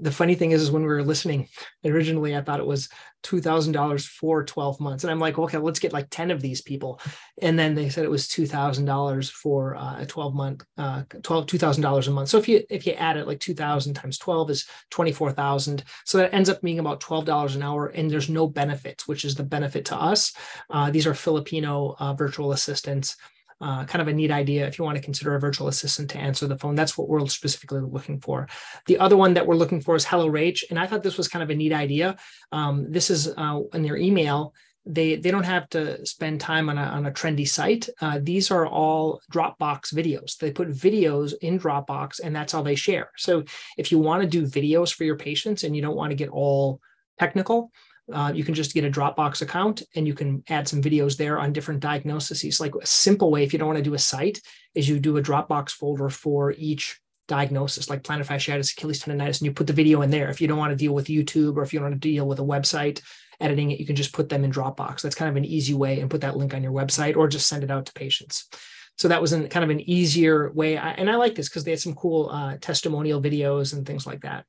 the 0.00 0.12
funny 0.12 0.34
thing 0.34 0.50
is, 0.50 0.62
is 0.62 0.70
when 0.70 0.82
we 0.82 0.88
were 0.88 1.02
listening 1.02 1.48
originally, 1.84 2.36
I 2.36 2.42
thought 2.42 2.60
it 2.60 2.66
was 2.66 2.88
two 3.22 3.40
thousand 3.40 3.72
dollars 3.72 4.06
for 4.06 4.44
twelve 4.44 4.80
months, 4.80 5.04
and 5.04 5.10
I'm 5.10 5.20
like, 5.20 5.38
okay, 5.38 5.58
let's 5.58 5.78
get 5.78 5.92
like 5.92 6.08
ten 6.10 6.30
of 6.30 6.40
these 6.40 6.60
people, 6.60 7.00
and 7.40 7.58
then 7.58 7.74
they 7.74 7.88
said 7.88 8.04
it 8.04 8.10
was 8.10 8.28
two 8.28 8.46
thousand 8.46 8.84
dollars 8.84 9.30
for 9.30 9.76
uh, 9.76 10.00
a 10.00 10.06
twelve 10.06 10.34
month, 10.34 10.64
uh, 10.76 11.04
twelve 11.22 11.46
two 11.46 11.58
thousand 11.58 11.82
dollars 11.82 12.08
a 12.08 12.10
month. 12.10 12.28
So 12.28 12.38
if 12.38 12.48
you 12.48 12.62
if 12.70 12.86
you 12.86 12.92
add 12.94 13.16
it, 13.16 13.26
like 13.26 13.40
two 13.40 13.54
thousand 13.54 13.94
times 13.94 14.18
twelve 14.18 14.50
is 14.50 14.66
twenty 14.90 15.12
four 15.12 15.32
thousand. 15.32 15.84
So 16.04 16.18
that 16.18 16.34
ends 16.34 16.48
up 16.48 16.60
being 16.60 16.80
about 16.80 17.00
twelve 17.00 17.24
dollars 17.24 17.56
an 17.56 17.62
hour, 17.62 17.86
and 17.86 18.10
there's 18.10 18.28
no 18.28 18.46
benefits, 18.46 19.08
which 19.08 19.24
is 19.24 19.34
the 19.34 19.44
benefit 19.44 19.84
to 19.86 19.96
us. 19.96 20.32
Uh, 20.70 20.90
these 20.90 21.06
are 21.06 21.14
Filipino 21.14 21.96
uh, 21.98 22.14
virtual 22.14 22.52
assistants 22.52 23.16
uh, 23.64 23.84
kind 23.86 24.02
of 24.02 24.08
a 24.08 24.12
neat 24.12 24.30
idea 24.30 24.66
if 24.66 24.78
you 24.78 24.84
want 24.84 24.96
to 24.96 25.02
consider 25.02 25.34
a 25.34 25.40
virtual 25.40 25.68
assistant 25.68 26.10
to 26.10 26.18
answer 26.18 26.46
the 26.46 26.58
phone. 26.58 26.74
That's 26.74 26.98
what 26.98 27.08
we're 27.08 27.26
specifically 27.28 27.80
looking 27.80 28.20
for. 28.20 28.46
The 28.86 28.98
other 28.98 29.16
one 29.16 29.32
that 29.34 29.46
we're 29.46 29.54
looking 29.62 29.80
for 29.80 29.96
is 29.96 30.04
Hello 30.04 30.28
Rach, 30.28 30.62
and 30.68 30.78
I 30.78 30.86
thought 30.86 31.02
this 31.02 31.16
was 31.16 31.28
kind 31.28 31.42
of 31.42 31.48
a 31.48 31.54
neat 31.54 31.72
idea. 31.72 32.16
Um, 32.52 32.92
this 32.92 33.08
is 33.08 33.32
uh, 33.36 33.60
in 33.72 33.82
their 33.82 33.96
email. 33.96 34.52
They 34.84 35.16
they 35.16 35.30
don't 35.30 35.44
have 35.56 35.66
to 35.70 36.04
spend 36.04 36.42
time 36.42 36.68
on 36.68 36.76
a, 36.76 36.82
on 36.82 37.06
a 37.06 37.10
trendy 37.10 37.48
site. 37.48 37.88
Uh, 38.02 38.20
these 38.22 38.50
are 38.50 38.66
all 38.66 39.22
Dropbox 39.32 39.94
videos. 39.94 40.36
They 40.36 40.52
put 40.52 40.68
videos 40.68 41.32
in 41.40 41.58
Dropbox, 41.58 42.20
and 42.22 42.36
that's 42.36 42.52
all 42.52 42.62
they 42.62 42.74
share. 42.74 43.08
So 43.16 43.44
if 43.78 43.90
you 43.90 43.98
want 43.98 44.20
to 44.22 44.28
do 44.28 44.46
videos 44.46 44.92
for 44.92 45.04
your 45.04 45.16
patients 45.16 45.64
and 45.64 45.74
you 45.74 45.80
don't 45.80 45.96
want 45.96 46.10
to 46.10 46.16
get 46.16 46.28
all 46.28 46.80
technical, 47.18 47.70
uh, 48.12 48.32
you 48.34 48.44
can 48.44 48.54
just 48.54 48.74
get 48.74 48.84
a 48.84 48.90
Dropbox 48.90 49.42
account 49.42 49.82
and 49.94 50.06
you 50.06 50.14
can 50.14 50.42
add 50.48 50.68
some 50.68 50.82
videos 50.82 51.16
there 51.16 51.38
on 51.38 51.52
different 51.52 51.80
diagnoses. 51.80 52.60
Like 52.60 52.74
a 52.74 52.86
simple 52.86 53.30
way, 53.30 53.44
if 53.44 53.52
you 53.52 53.58
don't 53.58 53.68
want 53.68 53.78
to 53.78 53.84
do 53.84 53.94
a 53.94 53.98
site, 53.98 54.40
is 54.74 54.88
you 54.88 54.98
do 55.00 55.16
a 55.16 55.22
Dropbox 55.22 55.70
folder 55.70 56.10
for 56.10 56.52
each 56.58 57.00
diagnosis, 57.26 57.88
like 57.88 58.02
plantar 58.02 58.26
fasciitis, 58.26 58.72
Achilles 58.72 59.02
tendonitis, 59.02 59.40
and 59.40 59.46
you 59.46 59.52
put 59.52 59.66
the 59.66 59.72
video 59.72 60.02
in 60.02 60.10
there. 60.10 60.28
If 60.28 60.40
you 60.40 60.48
don't 60.48 60.58
want 60.58 60.72
to 60.72 60.76
deal 60.76 60.94
with 60.94 61.06
YouTube 61.06 61.56
or 61.56 61.62
if 61.62 61.72
you 61.72 61.78
don't 61.78 61.90
want 61.90 62.02
to 62.02 62.08
deal 62.08 62.26
with 62.26 62.40
a 62.40 62.42
website 62.42 63.00
editing 63.40 63.70
it, 63.70 63.80
you 63.80 63.86
can 63.86 63.96
just 63.96 64.12
put 64.12 64.28
them 64.28 64.44
in 64.44 64.52
Dropbox. 64.52 65.00
That's 65.00 65.14
kind 65.14 65.30
of 65.30 65.36
an 65.36 65.44
easy 65.44 65.74
way 65.74 66.00
and 66.00 66.10
put 66.10 66.20
that 66.20 66.36
link 66.36 66.54
on 66.54 66.62
your 66.62 66.72
website 66.72 67.16
or 67.16 67.26
just 67.26 67.48
send 67.48 67.64
it 67.64 67.70
out 67.70 67.86
to 67.86 67.92
patients. 67.94 68.48
So 68.96 69.08
that 69.08 69.20
was 69.20 69.32
an, 69.32 69.48
kind 69.48 69.64
of 69.64 69.70
an 69.70 69.80
easier 69.80 70.52
way. 70.52 70.76
I, 70.76 70.90
and 70.92 71.10
I 71.10 71.16
like 71.16 71.34
this 71.34 71.48
because 71.48 71.64
they 71.64 71.72
had 71.72 71.80
some 71.80 71.94
cool 71.94 72.28
uh, 72.30 72.58
testimonial 72.60 73.22
videos 73.22 73.72
and 73.72 73.86
things 73.86 74.06
like 74.06 74.20
that. 74.20 74.44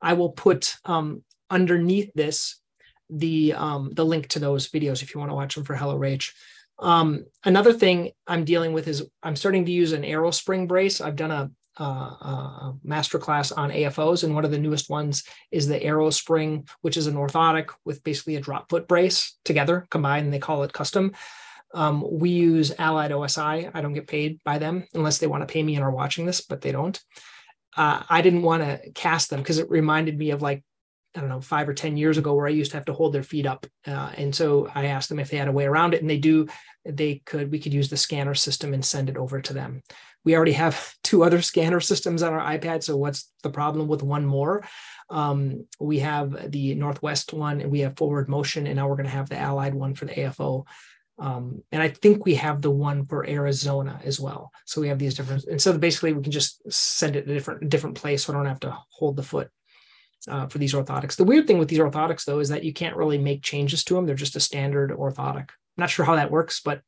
I 0.00 0.14
will 0.14 0.30
put 0.30 0.76
um, 0.84 1.22
underneath 1.50 2.10
this 2.14 2.59
the 3.10 3.54
um, 3.54 3.90
the 3.92 4.04
link 4.04 4.28
to 4.28 4.38
those 4.38 4.68
videos 4.68 5.02
if 5.02 5.14
you 5.14 5.20
want 5.20 5.30
to 5.30 5.34
watch 5.34 5.54
them 5.54 5.64
for 5.64 5.74
Hello 5.74 5.98
Rach. 5.98 6.32
Um, 6.78 7.26
another 7.44 7.72
thing 7.72 8.12
I'm 8.26 8.44
dealing 8.44 8.72
with 8.72 8.88
is 8.88 9.06
I'm 9.22 9.36
starting 9.36 9.66
to 9.66 9.72
use 9.72 9.92
an 9.92 10.04
arrow 10.04 10.30
spring 10.30 10.66
brace. 10.66 11.00
I've 11.00 11.16
done 11.16 11.30
a, 11.30 11.50
a, 11.76 11.84
a 11.84 12.74
master 12.82 13.18
class 13.18 13.52
on 13.52 13.70
AFOs, 13.70 14.24
and 14.24 14.34
one 14.34 14.44
of 14.44 14.50
the 14.50 14.58
newest 14.58 14.88
ones 14.88 15.24
is 15.50 15.66
the 15.66 15.82
arrow 15.82 16.10
spring, 16.10 16.66
which 16.80 16.96
is 16.96 17.06
an 17.06 17.16
orthotic 17.16 17.70
with 17.84 18.02
basically 18.02 18.36
a 18.36 18.40
drop 18.40 18.70
foot 18.70 18.88
brace 18.88 19.36
together 19.44 19.86
combined, 19.90 20.32
they 20.32 20.38
call 20.38 20.62
it 20.62 20.72
custom. 20.72 21.12
Um, 21.72 22.04
we 22.10 22.30
use 22.30 22.72
Allied 22.78 23.12
OSI. 23.12 23.70
I 23.72 23.80
don't 23.80 23.92
get 23.92 24.08
paid 24.08 24.40
by 24.44 24.58
them 24.58 24.86
unless 24.94 25.18
they 25.18 25.26
want 25.26 25.46
to 25.46 25.52
pay 25.52 25.62
me 25.62 25.76
and 25.76 25.84
are 25.84 25.90
watching 25.90 26.26
this, 26.26 26.40
but 26.40 26.60
they 26.60 26.72
don't. 26.72 27.00
Uh, 27.76 28.02
I 28.08 28.22
didn't 28.22 28.42
want 28.42 28.62
to 28.62 28.90
cast 28.92 29.30
them 29.30 29.40
because 29.40 29.58
it 29.58 29.70
reminded 29.70 30.18
me 30.18 30.30
of 30.30 30.42
like 30.42 30.64
I 31.14 31.20
don't 31.20 31.28
know, 31.28 31.40
five 31.40 31.68
or 31.68 31.74
10 31.74 31.96
years 31.96 32.18
ago 32.18 32.34
where 32.34 32.46
I 32.46 32.50
used 32.50 32.70
to 32.70 32.76
have 32.76 32.84
to 32.86 32.92
hold 32.92 33.12
their 33.12 33.22
feet 33.22 33.46
up. 33.46 33.66
Uh, 33.86 34.12
and 34.16 34.34
so 34.34 34.70
I 34.74 34.86
asked 34.86 35.08
them 35.08 35.18
if 35.18 35.30
they 35.30 35.36
had 35.36 35.48
a 35.48 35.52
way 35.52 35.64
around 35.64 35.94
it 35.94 36.02
and 36.02 36.10
they 36.10 36.18
do, 36.18 36.46
they 36.84 37.22
could, 37.26 37.50
we 37.50 37.58
could 37.58 37.74
use 37.74 37.90
the 37.90 37.96
scanner 37.96 38.34
system 38.34 38.74
and 38.74 38.84
send 38.84 39.08
it 39.08 39.16
over 39.16 39.40
to 39.40 39.52
them. 39.52 39.82
We 40.24 40.36
already 40.36 40.52
have 40.52 40.94
two 41.02 41.24
other 41.24 41.42
scanner 41.42 41.80
systems 41.80 42.22
on 42.22 42.32
our 42.32 42.58
iPad. 42.58 42.84
So 42.84 42.96
what's 42.96 43.32
the 43.42 43.50
problem 43.50 43.88
with 43.88 44.02
one 44.02 44.24
more? 44.24 44.64
Um, 45.08 45.66
we 45.80 45.98
have 45.98 46.52
the 46.52 46.74
Northwest 46.76 47.32
one 47.32 47.60
and 47.60 47.72
we 47.72 47.80
have 47.80 47.96
forward 47.96 48.28
motion 48.28 48.68
and 48.68 48.76
now 48.76 48.88
we're 48.88 48.96
going 48.96 49.06
to 49.06 49.10
have 49.10 49.28
the 49.28 49.38
allied 49.38 49.74
one 49.74 49.94
for 49.94 50.04
the 50.04 50.14
AFO. 50.14 50.64
Um, 51.18 51.62
and 51.72 51.82
I 51.82 51.88
think 51.88 52.24
we 52.24 52.36
have 52.36 52.62
the 52.62 52.70
one 52.70 53.04
for 53.04 53.28
Arizona 53.28 54.00
as 54.04 54.18
well. 54.20 54.52
So 54.64 54.80
we 54.80 54.88
have 54.88 54.98
these 54.98 55.14
different, 55.14 55.44
and 55.44 55.60
so 55.60 55.76
basically 55.76 56.14
we 56.14 56.22
can 56.22 56.32
just 56.32 56.62
send 56.72 57.16
it 57.16 57.26
to 57.26 57.32
a 57.32 57.34
different, 57.34 57.68
different 57.68 57.96
place. 57.96 58.24
So 58.24 58.32
I 58.32 58.36
don't 58.36 58.46
have 58.46 58.60
to 58.60 58.78
hold 58.90 59.16
the 59.16 59.22
foot 59.22 59.50
uh, 60.28 60.46
for 60.46 60.58
these 60.58 60.74
orthotics. 60.74 61.16
The 61.16 61.24
weird 61.24 61.46
thing 61.46 61.58
with 61.58 61.68
these 61.68 61.78
orthotics, 61.78 62.24
though, 62.24 62.40
is 62.40 62.48
that 62.48 62.64
you 62.64 62.72
can't 62.72 62.96
really 62.96 63.18
make 63.18 63.42
changes 63.42 63.84
to 63.84 63.94
them. 63.94 64.06
They're 64.06 64.14
just 64.14 64.36
a 64.36 64.40
standard 64.40 64.90
orthotic. 64.90 65.48
I'm 65.50 65.78
not 65.78 65.90
sure 65.90 66.04
how 66.04 66.16
that 66.16 66.30
works, 66.30 66.60
but 66.60 66.82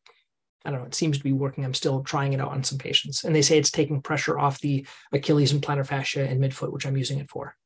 I 0.65 0.71
don't 0.71 0.81
know. 0.81 0.87
It 0.87 0.95
seems 0.95 1.19
to 1.19 1.25
be 1.25 1.33
working. 1.33 1.65
I'm 1.65 1.75
still 1.75 2.03
trying 2.03 2.33
it 2.33 2.41
out 2.41 2.53
on 2.53 2.63
some 2.63 2.79
patients. 2.79 3.25
And 3.25 3.35
they 3.35 3.43
say 3.43 3.59
it's 3.59 3.71
taking 3.71 4.01
pressure 4.01 4.39
off 4.39 4.61
the 4.61 4.87
Achilles 5.13 5.53
and 5.53 5.63
plantar 5.63 5.87
fascia 5.87 6.29
and 6.29 6.41
midfoot, 6.41 6.73
which 6.73 6.87
I'm 6.87 6.97
using 6.97 7.19
it 7.19 7.31
for. 7.31 7.57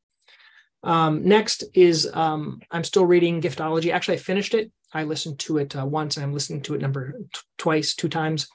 Um, 0.82 1.24
next 1.24 1.64
is 1.74 2.08
um, 2.14 2.60
I'm 2.70 2.84
still 2.84 3.04
reading 3.04 3.42
Giftology. 3.42 3.92
Actually, 3.92 4.14
I 4.14 4.20
finished 4.20 4.54
it. 4.54 4.70
I 4.92 5.02
listened 5.02 5.38
to 5.40 5.58
it 5.58 5.76
uh, 5.76 5.84
once 5.84 6.16
and 6.16 6.24
I'm 6.24 6.32
listening 6.32 6.62
to 6.62 6.74
it 6.74 6.80
number 6.80 7.12
t- 7.12 7.40
twice, 7.58 7.94
two 7.94 8.08
times. 8.08 8.48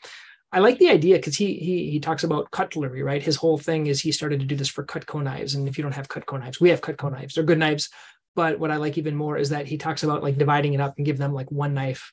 I 0.53 0.59
like 0.59 0.79
the 0.79 0.89
idea 0.89 1.15
because 1.15 1.37
he 1.37 1.53
he 1.55 1.91
he 1.91 1.99
talks 1.99 2.23
about 2.23 2.51
cutlery, 2.51 3.03
right? 3.03 3.23
His 3.23 3.37
whole 3.37 3.57
thing 3.57 3.87
is 3.87 4.01
he 4.01 4.11
started 4.11 4.39
to 4.41 4.45
do 4.45 4.55
this 4.55 4.67
for 4.67 4.85
Cutco 4.85 5.23
knives, 5.23 5.55
and 5.55 5.67
if 5.67 5.77
you 5.77 5.81
don't 5.81 5.95
have 5.95 6.09
Cutco 6.09 6.39
knives, 6.39 6.59
we 6.59 6.69
have 6.69 6.81
Cutco 6.81 7.05
mm-hmm. 7.05 7.15
knives. 7.15 7.35
They're 7.35 7.43
good 7.43 7.59
knives, 7.59 7.89
but 8.35 8.59
what 8.59 8.71
I 8.71 8.77
like 8.77 8.97
even 8.97 9.15
more 9.15 9.37
is 9.37 9.49
that 9.49 9.67
he 9.67 9.77
talks 9.77 10.03
about 10.03 10.23
like 10.23 10.37
dividing 10.37 10.73
it 10.73 10.81
up 10.81 10.95
and 10.97 11.05
give 11.05 11.17
them 11.17 11.33
like 11.33 11.51
one 11.51 11.73
knife 11.73 12.11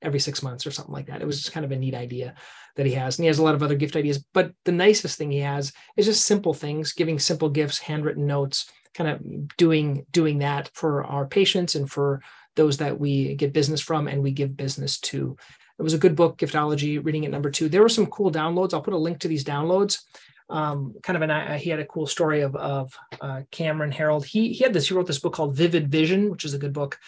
every 0.00 0.20
six 0.20 0.42
months 0.42 0.66
or 0.66 0.70
something 0.70 0.92
like 0.92 1.06
that. 1.06 1.22
It 1.22 1.26
was 1.26 1.40
just 1.40 1.52
kind 1.52 1.64
of 1.64 1.72
a 1.72 1.76
neat 1.76 1.94
idea 1.94 2.34
that 2.76 2.86
he 2.86 2.92
has. 2.92 3.18
And 3.18 3.24
he 3.24 3.28
has 3.28 3.38
a 3.38 3.42
lot 3.42 3.54
of 3.54 3.62
other 3.62 3.76
gift 3.76 3.96
ideas. 3.96 4.24
But 4.34 4.52
the 4.64 4.72
nicest 4.72 5.16
thing 5.16 5.30
he 5.30 5.38
has 5.38 5.72
is 5.96 6.06
just 6.06 6.24
simple 6.24 6.54
things, 6.54 6.92
giving 6.92 7.18
simple 7.18 7.48
gifts, 7.48 7.78
handwritten 7.78 8.26
notes, 8.26 8.70
kind 8.94 9.08
of 9.08 9.56
doing 9.56 10.06
doing 10.10 10.38
that 10.38 10.70
for 10.74 11.04
our 11.04 11.26
patients 11.26 11.74
and 11.74 11.90
for 11.90 12.20
those 12.56 12.78
that 12.78 12.98
we 12.98 13.34
get 13.36 13.52
business 13.52 13.80
from 13.80 14.08
and 14.08 14.22
we 14.22 14.32
give 14.32 14.56
business 14.56 14.98
to. 15.00 15.36
It 15.78 15.82
was 15.82 15.94
a 15.94 15.98
good 15.98 16.16
book, 16.16 16.38
Giftology, 16.38 17.04
reading 17.04 17.24
it 17.24 17.30
number 17.30 17.50
two. 17.50 17.68
There 17.68 17.82
were 17.82 17.88
some 17.88 18.06
cool 18.06 18.30
downloads. 18.30 18.74
I'll 18.74 18.82
put 18.82 18.94
a 18.94 18.98
link 18.98 19.20
to 19.20 19.28
these 19.28 19.44
downloads. 19.44 20.02
Um, 20.48 20.94
kind 21.02 21.16
of 21.16 21.22
an 21.22 21.30
uh, 21.30 21.56
he 21.56 21.70
had 21.70 21.80
a 21.80 21.86
cool 21.86 22.06
story 22.06 22.42
of 22.42 22.54
of 22.56 22.94
uh, 23.20 23.42
Cameron 23.50 23.92
Herold. 23.92 24.24
He 24.24 24.52
he 24.52 24.64
had 24.64 24.72
this. 24.72 24.88
He 24.88 24.94
wrote 24.94 25.06
this 25.06 25.18
book 25.18 25.34
called 25.34 25.56
Vivid 25.56 25.90
Vision, 25.90 26.30
which 26.30 26.44
is 26.44 26.54
a 26.54 26.58
good 26.58 26.72
book. 26.72 26.98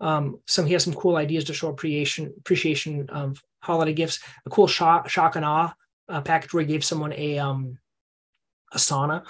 Um, 0.00 0.40
some 0.46 0.66
he 0.66 0.72
has 0.72 0.84
some 0.84 0.94
cool 0.94 1.16
ideas 1.16 1.44
to 1.44 1.54
show 1.54 1.68
appreciation 1.68 2.32
appreciation 2.38 3.08
of 3.10 3.42
holiday 3.60 3.92
gifts. 3.92 4.20
A 4.46 4.50
cool 4.50 4.66
shock 4.66 5.08
shock 5.08 5.36
and 5.36 5.44
awe 5.44 5.74
uh, 6.08 6.20
package 6.20 6.52
where 6.52 6.62
he 6.62 6.72
gave 6.72 6.84
someone 6.84 7.12
a 7.12 7.38
um 7.38 7.78
a 8.72 8.78
sauna 8.78 9.24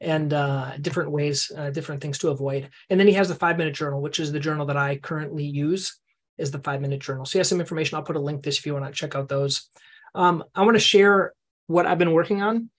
and 0.00 0.32
uh, 0.32 0.76
different 0.80 1.10
ways, 1.10 1.52
uh, 1.56 1.70
different 1.70 2.00
things 2.00 2.18
to 2.18 2.30
avoid. 2.30 2.68
And 2.88 2.98
then 2.98 3.06
he 3.06 3.12
has 3.14 3.28
the 3.28 3.34
five 3.34 3.58
minute 3.58 3.74
journal, 3.74 4.00
which 4.00 4.18
is 4.18 4.32
the 4.32 4.40
journal 4.40 4.66
that 4.66 4.76
I 4.76 4.96
currently 4.96 5.44
use, 5.44 5.98
is 6.40 6.50
the 6.50 6.58
five 6.58 6.80
minute 6.80 7.00
journal. 7.00 7.24
So 7.24 7.32
he 7.32 7.38
has 7.38 7.48
some 7.48 7.60
information. 7.60 7.96
I'll 7.96 8.02
put 8.02 8.16
a 8.16 8.20
link 8.20 8.42
this 8.42 8.58
if 8.58 8.66
you 8.66 8.72
want 8.72 8.86
to 8.86 8.92
check 8.92 9.14
out 9.14 9.28
those. 9.28 9.68
Um, 10.14 10.44
I 10.54 10.62
want 10.64 10.74
to 10.74 10.80
share 10.80 11.34
what 11.66 11.86
I've 11.86 11.98
been 11.98 12.12
working 12.12 12.42
on. 12.42 12.70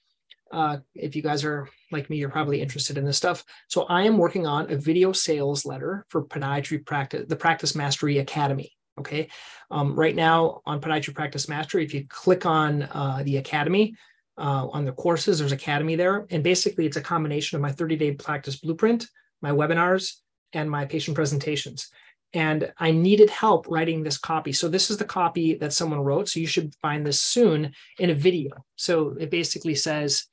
Uh, 0.51 0.79
if 0.95 1.15
you 1.15 1.21
guys 1.21 1.45
are 1.45 1.69
like 1.91 2.09
me, 2.09 2.17
you're 2.17 2.29
probably 2.29 2.61
interested 2.61 2.97
in 2.97 3.05
this 3.05 3.15
stuff. 3.15 3.45
So 3.69 3.83
I 3.83 4.03
am 4.03 4.17
working 4.17 4.45
on 4.45 4.69
a 4.69 4.75
video 4.75 5.13
sales 5.13 5.65
letter 5.65 6.05
for 6.09 6.25
podiatry 6.25 6.85
practice, 6.85 7.25
the 7.27 7.37
Practice 7.37 7.73
Mastery 7.73 8.17
Academy. 8.17 8.73
Okay. 8.99 9.29
Um, 9.69 9.95
right 9.95 10.15
now 10.15 10.61
on 10.65 10.81
Podiatry 10.81 11.15
Practice 11.15 11.47
Mastery, 11.47 11.85
if 11.85 11.93
you 11.93 12.05
click 12.09 12.45
on 12.45 12.83
uh, 12.83 13.21
the 13.23 13.37
Academy, 13.37 13.95
uh, 14.37 14.67
on 14.71 14.85
the 14.85 14.91
courses. 14.91 15.39
There's 15.39 15.51
Academy 15.51 15.95
there. 15.95 16.25
And 16.31 16.43
basically, 16.43 16.85
it's 16.85 16.97
a 16.97 17.01
combination 17.01 17.55
of 17.55 17.61
my 17.61 17.71
30 17.71 17.95
day 17.95 18.11
practice 18.13 18.57
blueprint, 18.57 19.07
my 19.41 19.51
webinars, 19.51 20.15
and 20.53 20.69
my 20.69 20.85
patient 20.85 21.15
presentations. 21.15 21.89
And 22.33 22.71
I 22.77 22.91
needed 22.91 23.29
help 23.29 23.67
writing 23.67 24.03
this 24.03 24.17
copy. 24.17 24.53
So, 24.53 24.67
this 24.67 24.89
is 24.89 24.97
the 24.97 25.05
copy 25.05 25.55
that 25.55 25.73
someone 25.73 25.99
wrote. 25.99 26.29
So, 26.29 26.39
you 26.39 26.47
should 26.47 26.73
find 26.81 27.05
this 27.05 27.21
soon 27.21 27.73
in 27.99 28.09
a 28.09 28.15
video. 28.15 28.51
So, 28.75 29.15
it 29.19 29.29
basically 29.29 29.75
says, 29.75 30.25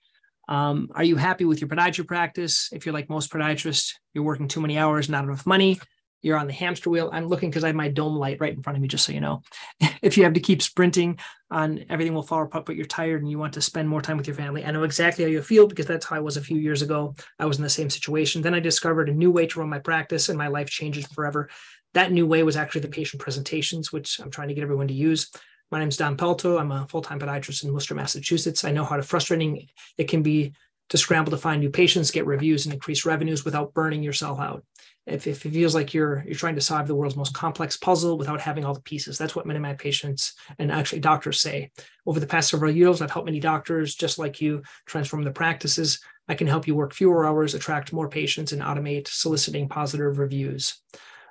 um, 0.49 0.88
Are 0.95 1.05
you 1.05 1.17
happy 1.17 1.45
with 1.45 1.61
your 1.61 1.69
podiatry 1.69 2.07
practice? 2.07 2.69
If 2.73 2.87
you're 2.87 2.93
like 2.93 3.11
most 3.11 3.33
podiatrists, 3.33 3.95
you're 4.14 4.25
working 4.25 4.49
too 4.49 4.61
many 4.61 4.78
hours, 4.78 5.09
not 5.09 5.25
enough 5.25 5.47
money 5.47 5.78
you're 6.23 6.37
on 6.37 6.47
the 6.47 6.52
hamster 6.52 6.90
wheel. 6.90 7.11
I'm 7.12 7.28
looking 7.28 7.50
because 7.50 7.64
I 7.64 7.69
have 7.69 7.76
my 7.76 7.88
dome 7.88 8.17
light 8.17 8.38
right 8.40 8.52
in 8.52 8.62
front 8.62 8.76
of 8.76 8.83
me, 8.83 8.88
just 8.88 9.05
so 9.05 9.12
you 9.12 9.21
know. 9.21 9.43
if 10.02 10.17
you 10.17 10.25
have 10.25 10.33
to 10.33 10.40
keep 10.40 10.62
sprinting 10.62 11.19
on 11.50 11.85
everything 11.88 12.12
will 12.12 12.23
fall 12.23 12.43
apart, 12.43 12.67
but 12.67 12.76
you're 12.76 12.87
tired 12.87 13.23
and 13.23 13.31
you 13.31 13.38
want 13.38 13.52
to 13.55 13.62
spend 13.62 13.88
more 13.88 14.02
time 14.02 14.17
with 14.17 14.26
your 14.26 14.37
family, 14.37 14.64
I 14.64 14.71
know 14.71 14.83
exactly 14.83 15.25
how 15.25 15.31
you 15.31 15.43
feel 15.43 15.67
because 15.67 15.87
that's 15.87 16.07
how 16.07 16.17
I 16.17 16.21
was 16.21 16.37
a 16.37 16.43
few 16.43 16.59
years 16.59 16.83
ago. 16.83 17.14
I 17.38 17.47
was 17.47 17.59
in 17.59 17.62
the 17.62 17.71
same 17.71 17.88
situation. 17.88 18.43
Then 18.43 18.55
I 18.55 18.61
discovered 18.61 19.09
a 19.09 19.14
new 19.14 19.31
way 19.31 19.47
to 19.47 19.61
run 19.61 19.69
my 19.69 19.78
practice 19.78 20.28
and 20.28 20.37
my 20.37 20.49
life 20.49 20.69
changes 20.69 21.07
forever. 21.07 21.49
That 21.95 22.12
new 22.12 22.26
way 22.26 22.42
was 22.42 22.57
actually 22.57 22.83
the 22.83 22.88
patient 22.88 23.23
presentations, 23.23 23.92
which 23.92 24.21
I'm 24.21 24.30
trying 24.30 24.49
to 24.49 24.54
get 24.54 24.62
everyone 24.62 24.88
to 24.88 24.95
use. 24.95 25.30
My 25.71 25.78
name 25.78 25.88
is 25.88 25.97
Don 25.97 26.16
Pelto. 26.16 26.59
I'm 26.59 26.73
a 26.73 26.87
full-time 26.88 27.18
podiatrist 27.18 27.64
in 27.64 27.73
Worcester, 27.73 27.95
Massachusetts. 27.95 28.64
I 28.64 28.73
know 28.73 28.85
how 28.85 29.00
frustrating 29.02 29.68
it 29.97 30.09
can 30.09 30.23
be 30.23 30.52
to 30.90 30.99
scramble 30.99 31.30
to 31.30 31.37
find 31.37 31.61
new 31.61 31.71
patients, 31.71 32.11
get 32.11 32.26
reviews, 32.26 32.64
and 32.64 32.73
increase 32.73 33.04
revenues 33.04 33.45
without 33.45 33.75
burning 33.75 34.02
yourself 34.02 34.40
out 34.40 34.64
if, 35.09 35.26
if 35.26 35.45
it 35.45 35.52
feels 35.52 35.75
like 35.75 35.95
you're 35.95 36.23
you're 36.26 36.35
trying 36.35 36.54
to 36.54 36.61
solve 36.61 36.87
the 36.87 36.95
world's 36.95 37.16
most 37.16 37.35
complex 37.35 37.76
puzzle 37.76 38.18
without 38.18 38.40
having 38.40 38.64
all 38.64 38.75
the 38.75 38.80
pieces 38.80 39.18
that's 39.18 39.35
what 39.35 39.47
many 39.47 39.57
of 39.57 39.62
my 39.62 39.75
patients 39.75 40.35
and 40.59 40.71
actually 40.71 41.00
doctors 41.00 41.40
say 41.40 41.71
over 42.07 42.21
the 42.21 42.26
past 42.26 42.50
several 42.50 42.71
years 42.71 43.00
i've 43.00 43.11
helped 43.11 43.26
many 43.26 43.40
doctors 43.40 43.95
just 43.95 44.18
like 44.18 44.40
you 44.40 44.62
transform 44.87 45.23
their 45.25 45.33
practices 45.33 46.00
i 46.28 46.35
can 46.35 46.47
help 46.47 46.66
you 46.66 46.75
work 46.75 46.92
fewer 46.92 47.26
hours 47.26 47.54
attract 47.54 47.92
more 47.92 48.09
patients 48.09 48.52
and 48.52 48.62
automate 48.62 49.09
soliciting 49.09 49.68
positive 49.68 50.18
reviews 50.18 50.80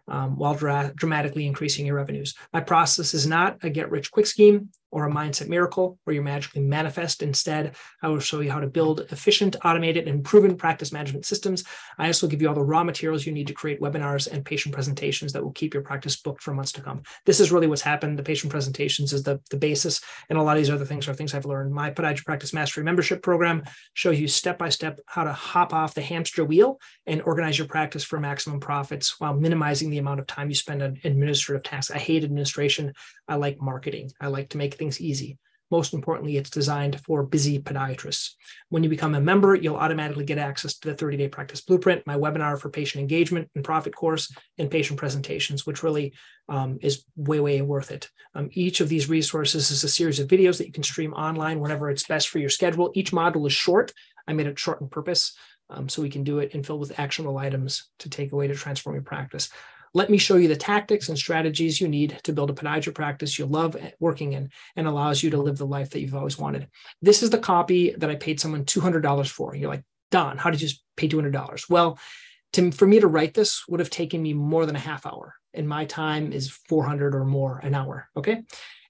um, 0.07 0.37
while 0.37 0.55
dra- 0.55 0.91
dramatically 0.95 1.45
increasing 1.45 1.85
your 1.85 1.95
revenues. 1.95 2.35
My 2.53 2.61
process 2.61 3.13
is 3.13 3.27
not 3.27 3.57
a 3.63 3.69
get 3.69 3.91
rich 3.91 4.11
quick 4.11 4.25
scheme 4.25 4.69
or 4.91 5.05
a 5.05 5.11
mindset 5.11 5.47
miracle 5.47 5.99
where 6.03 6.15
you 6.15 6.21
magically 6.21 6.61
manifest. 6.61 7.21
Instead, 7.21 7.75
I 8.01 8.07
will 8.07 8.19
show 8.19 8.39
you 8.39 8.51
how 8.51 8.59
to 8.59 8.67
build 8.67 9.01
efficient, 9.11 9.55
automated, 9.63 10.07
and 10.07 10.23
proven 10.23 10.55
practice 10.55 10.91
management 10.91 11.25
systems. 11.25 11.63
I 11.97 12.07
also 12.07 12.27
give 12.27 12.41
you 12.41 12.47
all 12.47 12.55
the 12.55 12.63
raw 12.63 12.83
materials 12.83 13.25
you 13.25 13.33
need 13.33 13.47
to 13.47 13.53
create 13.53 13.81
webinars 13.81 14.31
and 14.31 14.45
patient 14.45 14.73
presentations 14.73 15.33
that 15.33 15.43
will 15.43 15.51
keep 15.51 15.73
your 15.73 15.83
practice 15.83 16.15
booked 16.15 16.41
for 16.41 16.53
months 16.53 16.71
to 16.73 16.81
come. 16.81 17.03
This 17.25 17.39
is 17.39 17.51
really 17.51 17.67
what's 17.67 17.81
happened. 17.81 18.17
The 18.17 18.23
patient 18.23 18.51
presentations 18.51 19.13
is 19.13 19.23
the, 19.23 19.41
the 19.49 19.57
basis, 19.57 20.01
and 20.29 20.37
a 20.37 20.41
lot 20.41 20.57
of 20.57 20.63
these 20.63 20.69
other 20.69 20.85
things 20.85 21.07
are 21.07 21.13
things 21.13 21.33
I've 21.33 21.45
learned. 21.45 21.73
My 21.73 21.91
Podiatry 21.91 22.25
Practice 22.25 22.53
Mastery 22.53 22.83
membership 22.83 23.21
program 23.21 23.63
shows 23.93 24.19
you 24.19 24.27
step 24.27 24.57
by 24.57 24.69
step 24.69 24.99
how 25.05 25.23
to 25.23 25.33
hop 25.33 25.73
off 25.73 25.93
the 25.93 26.01
hamster 26.01 26.45
wheel 26.45 26.79
and 27.05 27.21
organize 27.23 27.57
your 27.57 27.67
practice 27.67 28.03
for 28.03 28.19
maximum 28.19 28.59
profits 28.59 29.19
while 29.19 29.33
minimizing 29.33 29.89
the 29.89 29.97
amount 29.97 30.19
of 30.19 30.27
time 30.27 30.49
you 30.49 30.55
spend 30.55 30.81
on 30.81 30.97
administrative 31.03 31.63
tasks. 31.63 31.91
I 31.91 31.99
hate 31.99 32.23
administration. 32.23 32.93
I 33.27 33.35
like 33.35 33.61
marketing. 33.61 34.11
I 34.21 34.27
like 34.27 34.49
to 34.49 34.57
make 34.57 34.76
things 34.77 35.01
easy. 35.01 35.37
Most 35.69 35.93
importantly, 35.93 36.37
it's 36.37 36.49
designed 36.49 37.01
for 37.01 37.23
busy 37.23 37.59
podiatrists. 37.59 38.31
When 38.69 38.83
you 38.83 38.89
become 38.89 39.15
a 39.15 39.21
member, 39.21 39.53
you'll 39.53 39.75
automatically 39.75 40.23
get 40.23 40.37
access 40.37 40.77
to 40.77 40.89
the 40.89 40.95
30 40.95 41.17
day 41.17 41.27
practice 41.27 41.61
blueprint, 41.61 42.07
my 42.07 42.15
webinar 42.15 42.59
for 42.59 42.69
patient 42.69 43.01
engagement 43.01 43.49
and 43.53 43.65
profit 43.65 43.93
course, 43.93 44.33
and 44.57 44.71
patient 44.71 44.97
presentations, 44.97 45.65
which 45.65 45.83
really 45.83 46.13
um, 46.47 46.77
is 46.81 47.03
way, 47.17 47.41
way 47.41 47.61
worth 47.61 47.91
it. 47.91 48.09
Um, 48.33 48.49
each 48.53 48.79
of 48.79 48.87
these 48.87 49.09
resources 49.09 49.69
is 49.71 49.83
a 49.83 49.89
series 49.89 50.19
of 50.19 50.29
videos 50.29 50.57
that 50.57 50.67
you 50.67 50.73
can 50.73 50.83
stream 50.83 51.13
online 51.13 51.59
whenever 51.59 51.89
it's 51.89 52.07
best 52.07 52.29
for 52.29 52.39
your 52.39 52.49
schedule. 52.49 52.91
Each 52.93 53.11
module 53.11 53.45
is 53.45 53.53
short. 53.53 53.91
I 54.25 54.33
made 54.33 54.47
it 54.47 54.57
short 54.57 54.81
on 54.81 54.87
purpose 54.87 55.35
um, 55.69 55.89
so 55.89 56.01
we 56.01 56.09
can 56.09 56.23
do 56.23 56.39
it 56.39 56.53
and 56.53 56.65
fill 56.65 56.79
with 56.79 56.97
actionable 56.97 57.37
items 57.37 57.89
to 57.99 58.09
take 58.09 58.31
away 58.31 58.47
to 58.47 58.55
transform 58.55 58.95
your 58.95 59.03
practice. 59.03 59.49
Let 59.93 60.09
me 60.09 60.17
show 60.17 60.35
you 60.35 60.47
the 60.47 60.55
tactics 60.55 61.09
and 61.09 61.17
strategies 61.17 61.79
you 61.79 61.87
need 61.87 62.19
to 62.23 62.33
build 62.33 62.49
a 62.49 62.53
podiatry 62.53 62.93
practice 62.93 63.37
you 63.37 63.45
love 63.45 63.75
working 63.99 64.33
in 64.33 64.49
and 64.75 64.87
allows 64.87 65.23
you 65.23 65.29
to 65.31 65.37
live 65.37 65.57
the 65.57 65.65
life 65.65 65.91
that 65.91 66.01
you've 66.01 66.15
always 66.15 66.37
wanted. 66.37 66.67
This 67.01 67.23
is 67.23 67.29
the 67.29 67.37
copy 67.37 67.91
that 67.97 68.09
I 68.09 68.15
paid 68.15 68.39
someone 68.39 68.65
$200 68.65 69.29
for. 69.29 69.55
You're 69.55 69.69
like, 69.69 69.83
Don, 70.11 70.37
how 70.37 70.49
did 70.49 70.61
you 70.61 70.69
pay 70.95 71.07
$200? 71.07 71.69
Well, 71.69 71.99
to, 72.53 72.71
for 72.71 72.87
me 72.87 72.99
to 72.99 73.07
write 73.07 73.33
this 73.33 73.67
would 73.67 73.79
have 73.79 73.89
taken 73.89 74.21
me 74.21 74.33
more 74.33 74.65
than 74.65 74.75
a 74.75 74.79
half 74.79 75.05
hour, 75.05 75.35
and 75.53 75.67
my 75.67 75.85
time 75.85 76.31
is 76.31 76.49
400 76.69 77.13
or 77.13 77.25
more 77.25 77.59
an 77.59 77.75
hour. 77.75 78.09
Okay. 78.15 78.43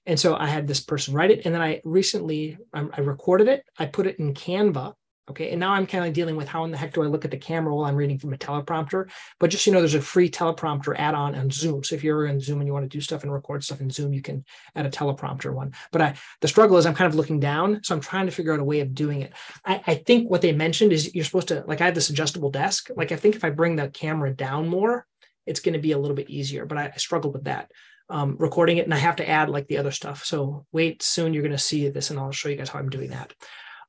And 0.06 0.18
so 0.18 0.36
I 0.36 0.46
had 0.46 0.66
this 0.66 0.80
person 0.80 1.12
write 1.12 1.30
it. 1.30 1.42
And 1.44 1.54
then 1.54 1.60
I 1.60 1.82
recently 1.84 2.56
I, 2.72 2.86
I 2.92 3.00
recorded 3.00 3.46
it. 3.46 3.64
I 3.78 3.84
put 3.84 4.06
it 4.06 4.18
in 4.18 4.32
Canva 4.32 4.94
Okay. 5.30 5.50
And 5.50 5.60
now 5.60 5.72
I'm 5.72 5.86
kind 5.86 6.06
of 6.06 6.14
dealing 6.14 6.36
with 6.36 6.48
how 6.48 6.64
in 6.64 6.70
the 6.70 6.78
heck 6.78 6.94
do 6.94 7.02
I 7.02 7.06
look 7.06 7.24
at 7.26 7.30
the 7.30 7.36
camera 7.36 7.74
while 7.74 7.84
I'm 7.84 7.96
reading 7.96 8.18
from 8.18 8.32
a 8.32 8.38
teleprompter? 8.38 9.10
But 9.38 9.50
just, 9.50 9.66
you 9.66 9.72
know, 9.72 9.80
there's 9.80 9.94
a 9.94 10.00
free 10.00 10.30
teleprompter 10.30 10.94
add 10.98 11.14
on 11.14 11.50
Zoom. 11.50 11.84
So 11.84 11.94
if 11.94 12.02
you're 12.02 12.26
in 12.26 12.40
Zoom 12.40 12.60
and 12.60 12.66
you 12.66 12.72
want 12.72 12.90
to 12.90 12.96
do 12.96 13.00
stuff 13.02 13.24
and 13.24 13.32
record 13.32 13.62
stuff 13.62 13.82
in 13.82 13.90
Zoom, 13.90 14.14
you 14.14 14.22
can 14.22 14.44
add 14.74 14.86
a 14.86 14.90
teleprompter 14.90 15.52
one. 15.52 15.72
But 15.92 16.02
I, 16.02 16.14
the 16.40 16.48
struggle 16.48 16.78
is 16.78 16.86
I'm 16.86 16.94
kind 16.94 17.10
of 17.10 17.14
looking 17.14 17.40
down. 17.40 17.80
So 17.82 17.94
I'm 17.94 18.00
trying 18.00 18.26
to 18.26 18.32
figure 18.32 18.54
out 18.54 18.60
a 18.60 18.64
way 18.64 18.80
of 18.80 18.94
doing 18.94 19.20
it. 19.20 19.34
I, 19.66 19.82
I 19.86 19.94
think 19.96 20.30
what 20.30 20.40
they 20.40 20.52
mentioned 20.52 20.92
is 20.92 21.14
you're 21.14 21.24
supposed 21.24 21.48
to, 21.48 21.62
like, 21.66 21.82
I 21.82 21.86
have 21.86 21.94
this 21.94 22.10
adjustable 22.10 22.50
desk. 22.50 22.88
Like, 22.96 23.12
I 23.12 23.16
think 23.16 23.36
if 23.36 23.44
I 23.44 23.50
bring 23.50 23.76
the 23.76 23.90
camera 23.90 24.32
down 24.32 24.68
more, 24.68 25.06
it's 25.44 25.60
going 25.60 25.74
to 25.74 25.78
be 25.78 25.92
a 25.92 25.98
little 25.98 26.16
bit 26.16 26.30
easier. 26.30 26.64
But 26.64 26.78
I, 26.78 26.92
I 26.94 26.96
struggle 26.96 27.32
with 27.32 27.44
that. 27.44 27.70
Um, 28.10 28.36
recording 28.38 28.78
it 28.78 28.86
and 28.86 28.94
I 28.94 28.96
have 28.96 29.16
to 29.16 29.28
add 29.28 29.50
like 29.50 29.68
the 29.68 29.76
other 29.76 29.90
stuff. 29.90 30.24
So 30.24 30.64
wait, 30.72 31.02
soon 31.02 31.34
you're 31.34 31.42
going 31.42 31.52
to 31.52 31.58
see 31.58 31.90
this 31.90 32.08
and 32.08 32.18
I'll 32.18 32.32
show 32.32 32.48
you 32.48 32.56
guys 32.56 32.70
how 32.70 32.78
I'm 32.78 32.88
doing 32.88 33.10
that. 33.10 33.34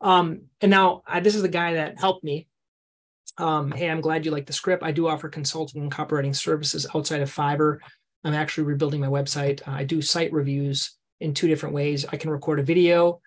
Um, 0.02 0.42
and 0.62 0.72
now 0.72 1.04
I, 1.06 1.20
this 1.20 1.36
is 1.36 1.42
the 1.42 1.50
guy 1.50 1.74
that 1.74 2.00
helped 2.00 2.24
me. 2.24 2.48
Um, 3.38 3.72
hey, 3.72 3.90
I'm 3.90 4.02
glad 4.02 4.26
you 4.26 4.32
like 4.32 4.46
the 4.46 4.54
script. 4.54 4.84
I 4.84 4.92
do 4.92 5.08
offer 5.08 5.30
consulting 5.30 5.82
and 5.82 5.92
copywriting 5.92 6.36
services 6.36 6.86
outside 6.94 7.22
of 7.22 7.34
Fiverr. 7.34 7.78
I'm 8.24 8.34
actually 8.34 8.66
rebuilding 8.66 9.00
my 9.00 9.08
website. 9.08 9.66
Uh, 9.68 9.72
I 9.72 9.84
do 9.86 10.02
site 10.02 10.34
reviews 10.34 10.98
in 11.22 11.34
two 11.34 11.48
different 11.48 11.76
ways. 11.76 12.06
I 12.12 12.18
can 12.18 12.30
record 12.30 12.60
a 12.60 12.64
video 12.64 13.22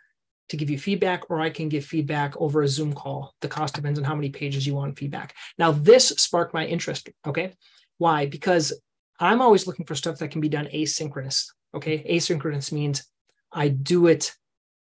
to 0.49 0.57
give 0.57 0.69
you 0.69 0.79
feedback, 0.79 1.31
or 1.31 1.41
I 1.41 1.49
can 1.49 1.71
give 1.71 1.85
feedback 1.85 2.37
over 2.37 2.63
a 2.63 2.69
Zoom 2.69 2.93
call. 2.93 3.35
The 3.41 3.49
cost 3.49 3.75
depends 3.75 3.99
on 3.99 4.05
how 4.05 4.15
many 4.15 4.29
pages 4.29 4.67
you 4.67 4.75
want 4.75 4.99
feedback. 4.99 5.35
Now, 5.57 5.73
this 5.73 6.09
sparked 6.09 6.53
my 6.53 6.67
interest. 6.67 7.09
Okay. 7.27 7.55
Why? 7.97 8.27
Because 8.27 8.73
I'm 9.19 9.41
always 9.41 9.67
looking 9.67 9.87
for 9.87 9.95
stuff 9.95 10.19
that 10.19 10.31
can 10.31 10.41
be 10.41 10.49
done 10.49 10.69
asynchronous. 10.75 11.47
Okay. 11.75 12.05
Asynchronous 12.05 12.71
means 12.71 13.07
I 13.51 13.69
do 13.69 14.09
it 14.09 14.35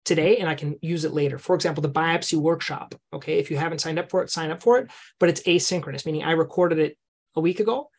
today 0.07 0.37
and 0.37 0.49
I 0.49 0.55
can 0.55 0.77
use 0.81 1.05
it 1.05 1.13
later. 1.13 1.37
For 1.37 1.53
example, 1.53 1.81
the 1.81 1.89
biopsy 1.89 2.37
workshop. 2.37 2.95
Okay. 3.13 3.37
If 3.37 3.51
you 3.51 3.57
haven't 3.57 3.81
signed 3.81 3.99
up 3.99 4.09
for 4.09 4.23
it, 4.23 4.31
sign 4.31 4.51
up 4.51 4.63
for 4.63 4.79
it, 4.79 4.89
but 5.19 5.29
it's 5.29 5.43
asynchronous, 5.43 6.05
meaning 6.05 6.23
I 6.23 6.31
recorded 6.31 6.79
it 6.79 6.97
a 7.35 7.41
week 7.41 7.59
ago 7.59 7.89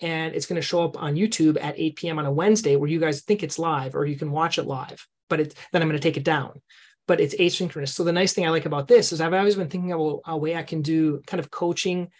and 0.00 0.34
it's 0.34 0.46
going 0.46 0.60
to 0.60 0.66
show 0.66 0.84
up 0.84 1.00
on 1.00 1.16
YouTube 1.16 1.58
at 1.60 1.78
8 1.78 1.96
p.m. 1.96 2.18
on 2.18 2.26
a 2.26 2.32
Wednesday 2.32 2.76
where 2.76 2.88
you 2.88 3.00
guys 3.00 3.22
think 3.22 3.42
it's 3.42 3.58
live 3.58 3.94
or 3.94 4.06
you 4.06 4.16
can 4.16 4.30
watch 4.30 4.58
it 4.58 4.66
live, 4.66 5.06
but 5.28 5.40
it's, 5.40 5.54
then 5.72 5.82
I'm 5.82 5.88
going 5.88 6.00
to 6.00 6.02
take 6.02 6.16
it 6.16 6.24
down. 6.24 6.62
But 7.06 7.20
it's 7.20 7.34
asynchronous. 7.34 7.88
So 7.88 8.04
the 8.04 8.12
nice 8.12 8.32
thing 8.32 8.46
I 8.46 8.50
like 8.50 8.66
about 8.66 8.86
this 8.86 9.12
is 9.12 9.20
I've 9.20 9.34
always 9.34 9.56
been 9.56 9.68
thinking 9.68 9.92
of 9.92 10.20
a 10.24 10.36
way 10.38 10.54
I 10.54 10.62
can 10.62 10.80
do 10.80 11.20
kind 11.26 11.40
of 11.40 11.50
coaching 11.50 12.10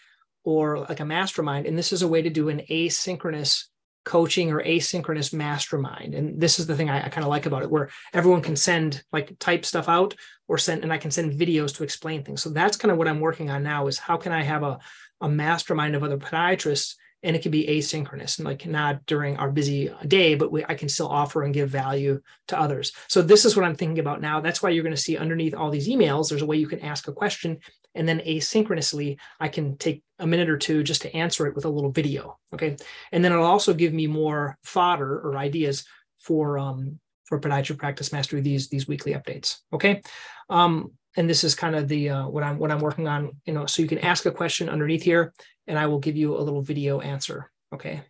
or 0.43 0.79
like 0.79 0.99
a 0.99 1.05
mastermind. 1.05 1.65
And 1.65 1.77
this 1.77 1.93
is 1.93 2.01
a 2.01 2.07
way 2.07 2.21
to 2.21 2.29
do 2.29 2.49
an 2.49 2.61
asynchronous 2.69 3.65
coaching 4.03 4.51
or 4.51 4.63
asynchronous 4.63 5.33
mastermind. 5.33 6.15
And 6.15 6.39
this 6.39 6.59
is 6.59 6.67
the 6.67 6.75
thing 6.75 6.89
I, 6.89 7.05
I 7.05 7.09
kind 7.09 7.23
of 7.23 7.29
like 7.29 7.45
about 7.45 7.63
it, 7.63 7.71
where 7.71 7.89
everyone 8.13 8.41
can 8.41 8.55
send 8.55 9.03
like 9.11 9.37
type 9.39 9.65
stuff 9.65 9.87
out 9.87 10.15
or 10.47 10.57
send, 10.57 10.83
and 10.83 10.91
I 10.91 10.97
can 10.97 11.11
send 11.11 11.39
videos 11.39 11.75
to 11.75 11.83
explain 11.83 12.23
things. 12.23 12.41
So 12.41 12.49
that's 12.49 12.77
kind 12.77 12.91
of 12.91 12.97
what 12.97 13.07
I'm 13.07 13.19
working 13.19 13.49
on 13.49 13.63
now 13.63 13.87
is 13.87 13.97
how 13.97 14.17
can 14.17 14.31
I 14.31 14.43
have 14.43 14.63
a, 14.63 14.79
a 15.21 15.29
mastermind 15.29 15.95
of 15.95 16.03
other 16.03 16.17
podiatrists 16.17 16.95
and 17.23 17.35
it 17.35 17.43
can 17.43 17.51
be 17.51 17.67
asynchronous 17.67 18.39
and 18.39 18.45
like 18.45 18.65
not 18.65 19.05
during 19.05 19.37
our 19.37 19.51
busy 19.51 19.93
day, 20.07 20.35
but 20.35 20.51
we, 20.51 20.65
I 20.65 20.73
can 20.73 20.89
still 20.89 21.07
offer 21.07 21.43
and 21.43 21.53
give 21.53 21.69
value 21.69 22.21
to 22.47 22.59
others. 22.59 22.93
So 23.07 23.21
this 23.21 23.45
is 23.45 23.55
what 23.55 23.65
I'm 23.65 23.75
thinking 23.75 23.99
about 23.99 24.21
now. 24.21 24.41
That's 24.41 24.63
why 24.63 24.69
you're 24.69 24.83
going 24.83 24.95
to 24.95 25.01
see 25.01 25.17
underneath 25.17 25.53
all 25.53 25.69
these 25.69 25.87
emails, 25.87 26.29
there's 26.29 26.41
a 26.41 26.47
way 26.47 26.57
you 26.57 26.67
can 26.67 26.79
ask 26.79 27.07
a 27.07 27.13
question 27.13 27.59
and 27.95 28.07
then 28.07 28.19
asynchronously, 28.19 29.17
I 29.39 29.49
can 29.49 29.77
take 29.77 30.03
a 30.19 30.27
minute 30.27 30.49
or 30.49 30.57
two 30.57 30.83
just 30.83 31.01
to 31.03 31.15
answer 31.15 31.47
it 31.47 31.55
with 31.55 31.65
a 31.65 31.69
little 31.69 31.91
video. 31.91 32.37
Okay. 32.53 32.77
And 33.11 33.23
then 33.23 33.31
it'll 33.31 33.45
also 33.45 33.73
give 33.73 33.93
me 33.93 34.07
more 34.07 34.57
fodder 34.63 35.19
or 35.19 35.37
ideas 35.37 35.85
for, 36.19 36.57
um, 36.57 36.99
for 37.25 37.39
podiatry 37.39 37.77
practice 37.77 38.11
mastery, 38.11 38.41
these, 38.41 38.69
these 38.69 38.87
weekly 38.87 39.13
updates. 39.13 39.57
Okay. 39.73 40.01
Um, 40.49 40.91
and 41.17 41.29
this 41.29 41.43
is 41.43 41.55
kind 41.55 41.75
of 41.75 41.87
the 41.87 42.09
uh, 42.09 42.27
what 42.27 42.43
I'm 42.43 42.57
what 42.57 42.71
I'm 42.71 42.79
working 42.79 43.07
on. 43.07 43.31
You 43.45 43.53
know, 43.53 43.65
so 43.65 43.81
you 43.81 43.87
can 43.87 43.99
ask 43.99 44.25
a 44.25 44.31
question 44.31 44.69
underneath 44.69 45.03
here, 45.03 45.33
and 45.67 45.77
I 45.77 45.87
will 45.87 45.99
give 45.99 46.15
you 46.15 46.37
a 46.37 46.41
little 46.41 46.61
video 46.61 47.01
answer. 47.01 47.51
Okay, 47.73 48.01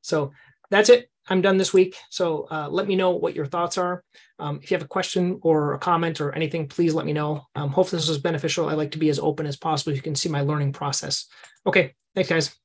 so 0.00 0.32
that's 0.70 0.88
it. 0.88 1.10
I'm 1.30 1.42
done 1.42 1.58
this 1.58 1.74
week. 1.74 1.96
So 2.10 2.46
uh, 2.50 2.68
let 2.70 2.86
me 2.86 2.96
know 2.96 3.10
what 3.10 3.34
your 3.34 3.46
thoughts 3.46 3.76
are. 3.76 4.02
Um, 4.38 4.60
if 4.62 4.70
you 4.70 4.76
have 4.76 4.84
a 4.84 4.88
question 4.88 5.38
or 5.42 5.74
a 5.74 5.78
comment 5.78 6.20
or 6.20 6.32
anything, 6.32 6.68
please 6.68 6.94
let 6.94 7.06
me 7.06 7.12
know. 7.12 7.42
Um, 7.54 7.70
hopefully 7.70 8.00
this 8.00 8.08
was 8.08 8.18
beneficial. 8.18 8.68
I 8.68 8.74
like 8.74 8.92
to 8.92 8.98
be 8.98 9.10
as 9.10 9.18
open 9.18 9.46
as 9.46 9.56
possible. 9.56 9.94
You 9.94 10.02
can 10.02 10.14
see 10.14 10.28
my 10.28 10.40
learning 10.40 10.72
process. 10.72 11.26
Okay, 11.66 11.94
thanks 12.14 12.30
guys. 12.30 12.58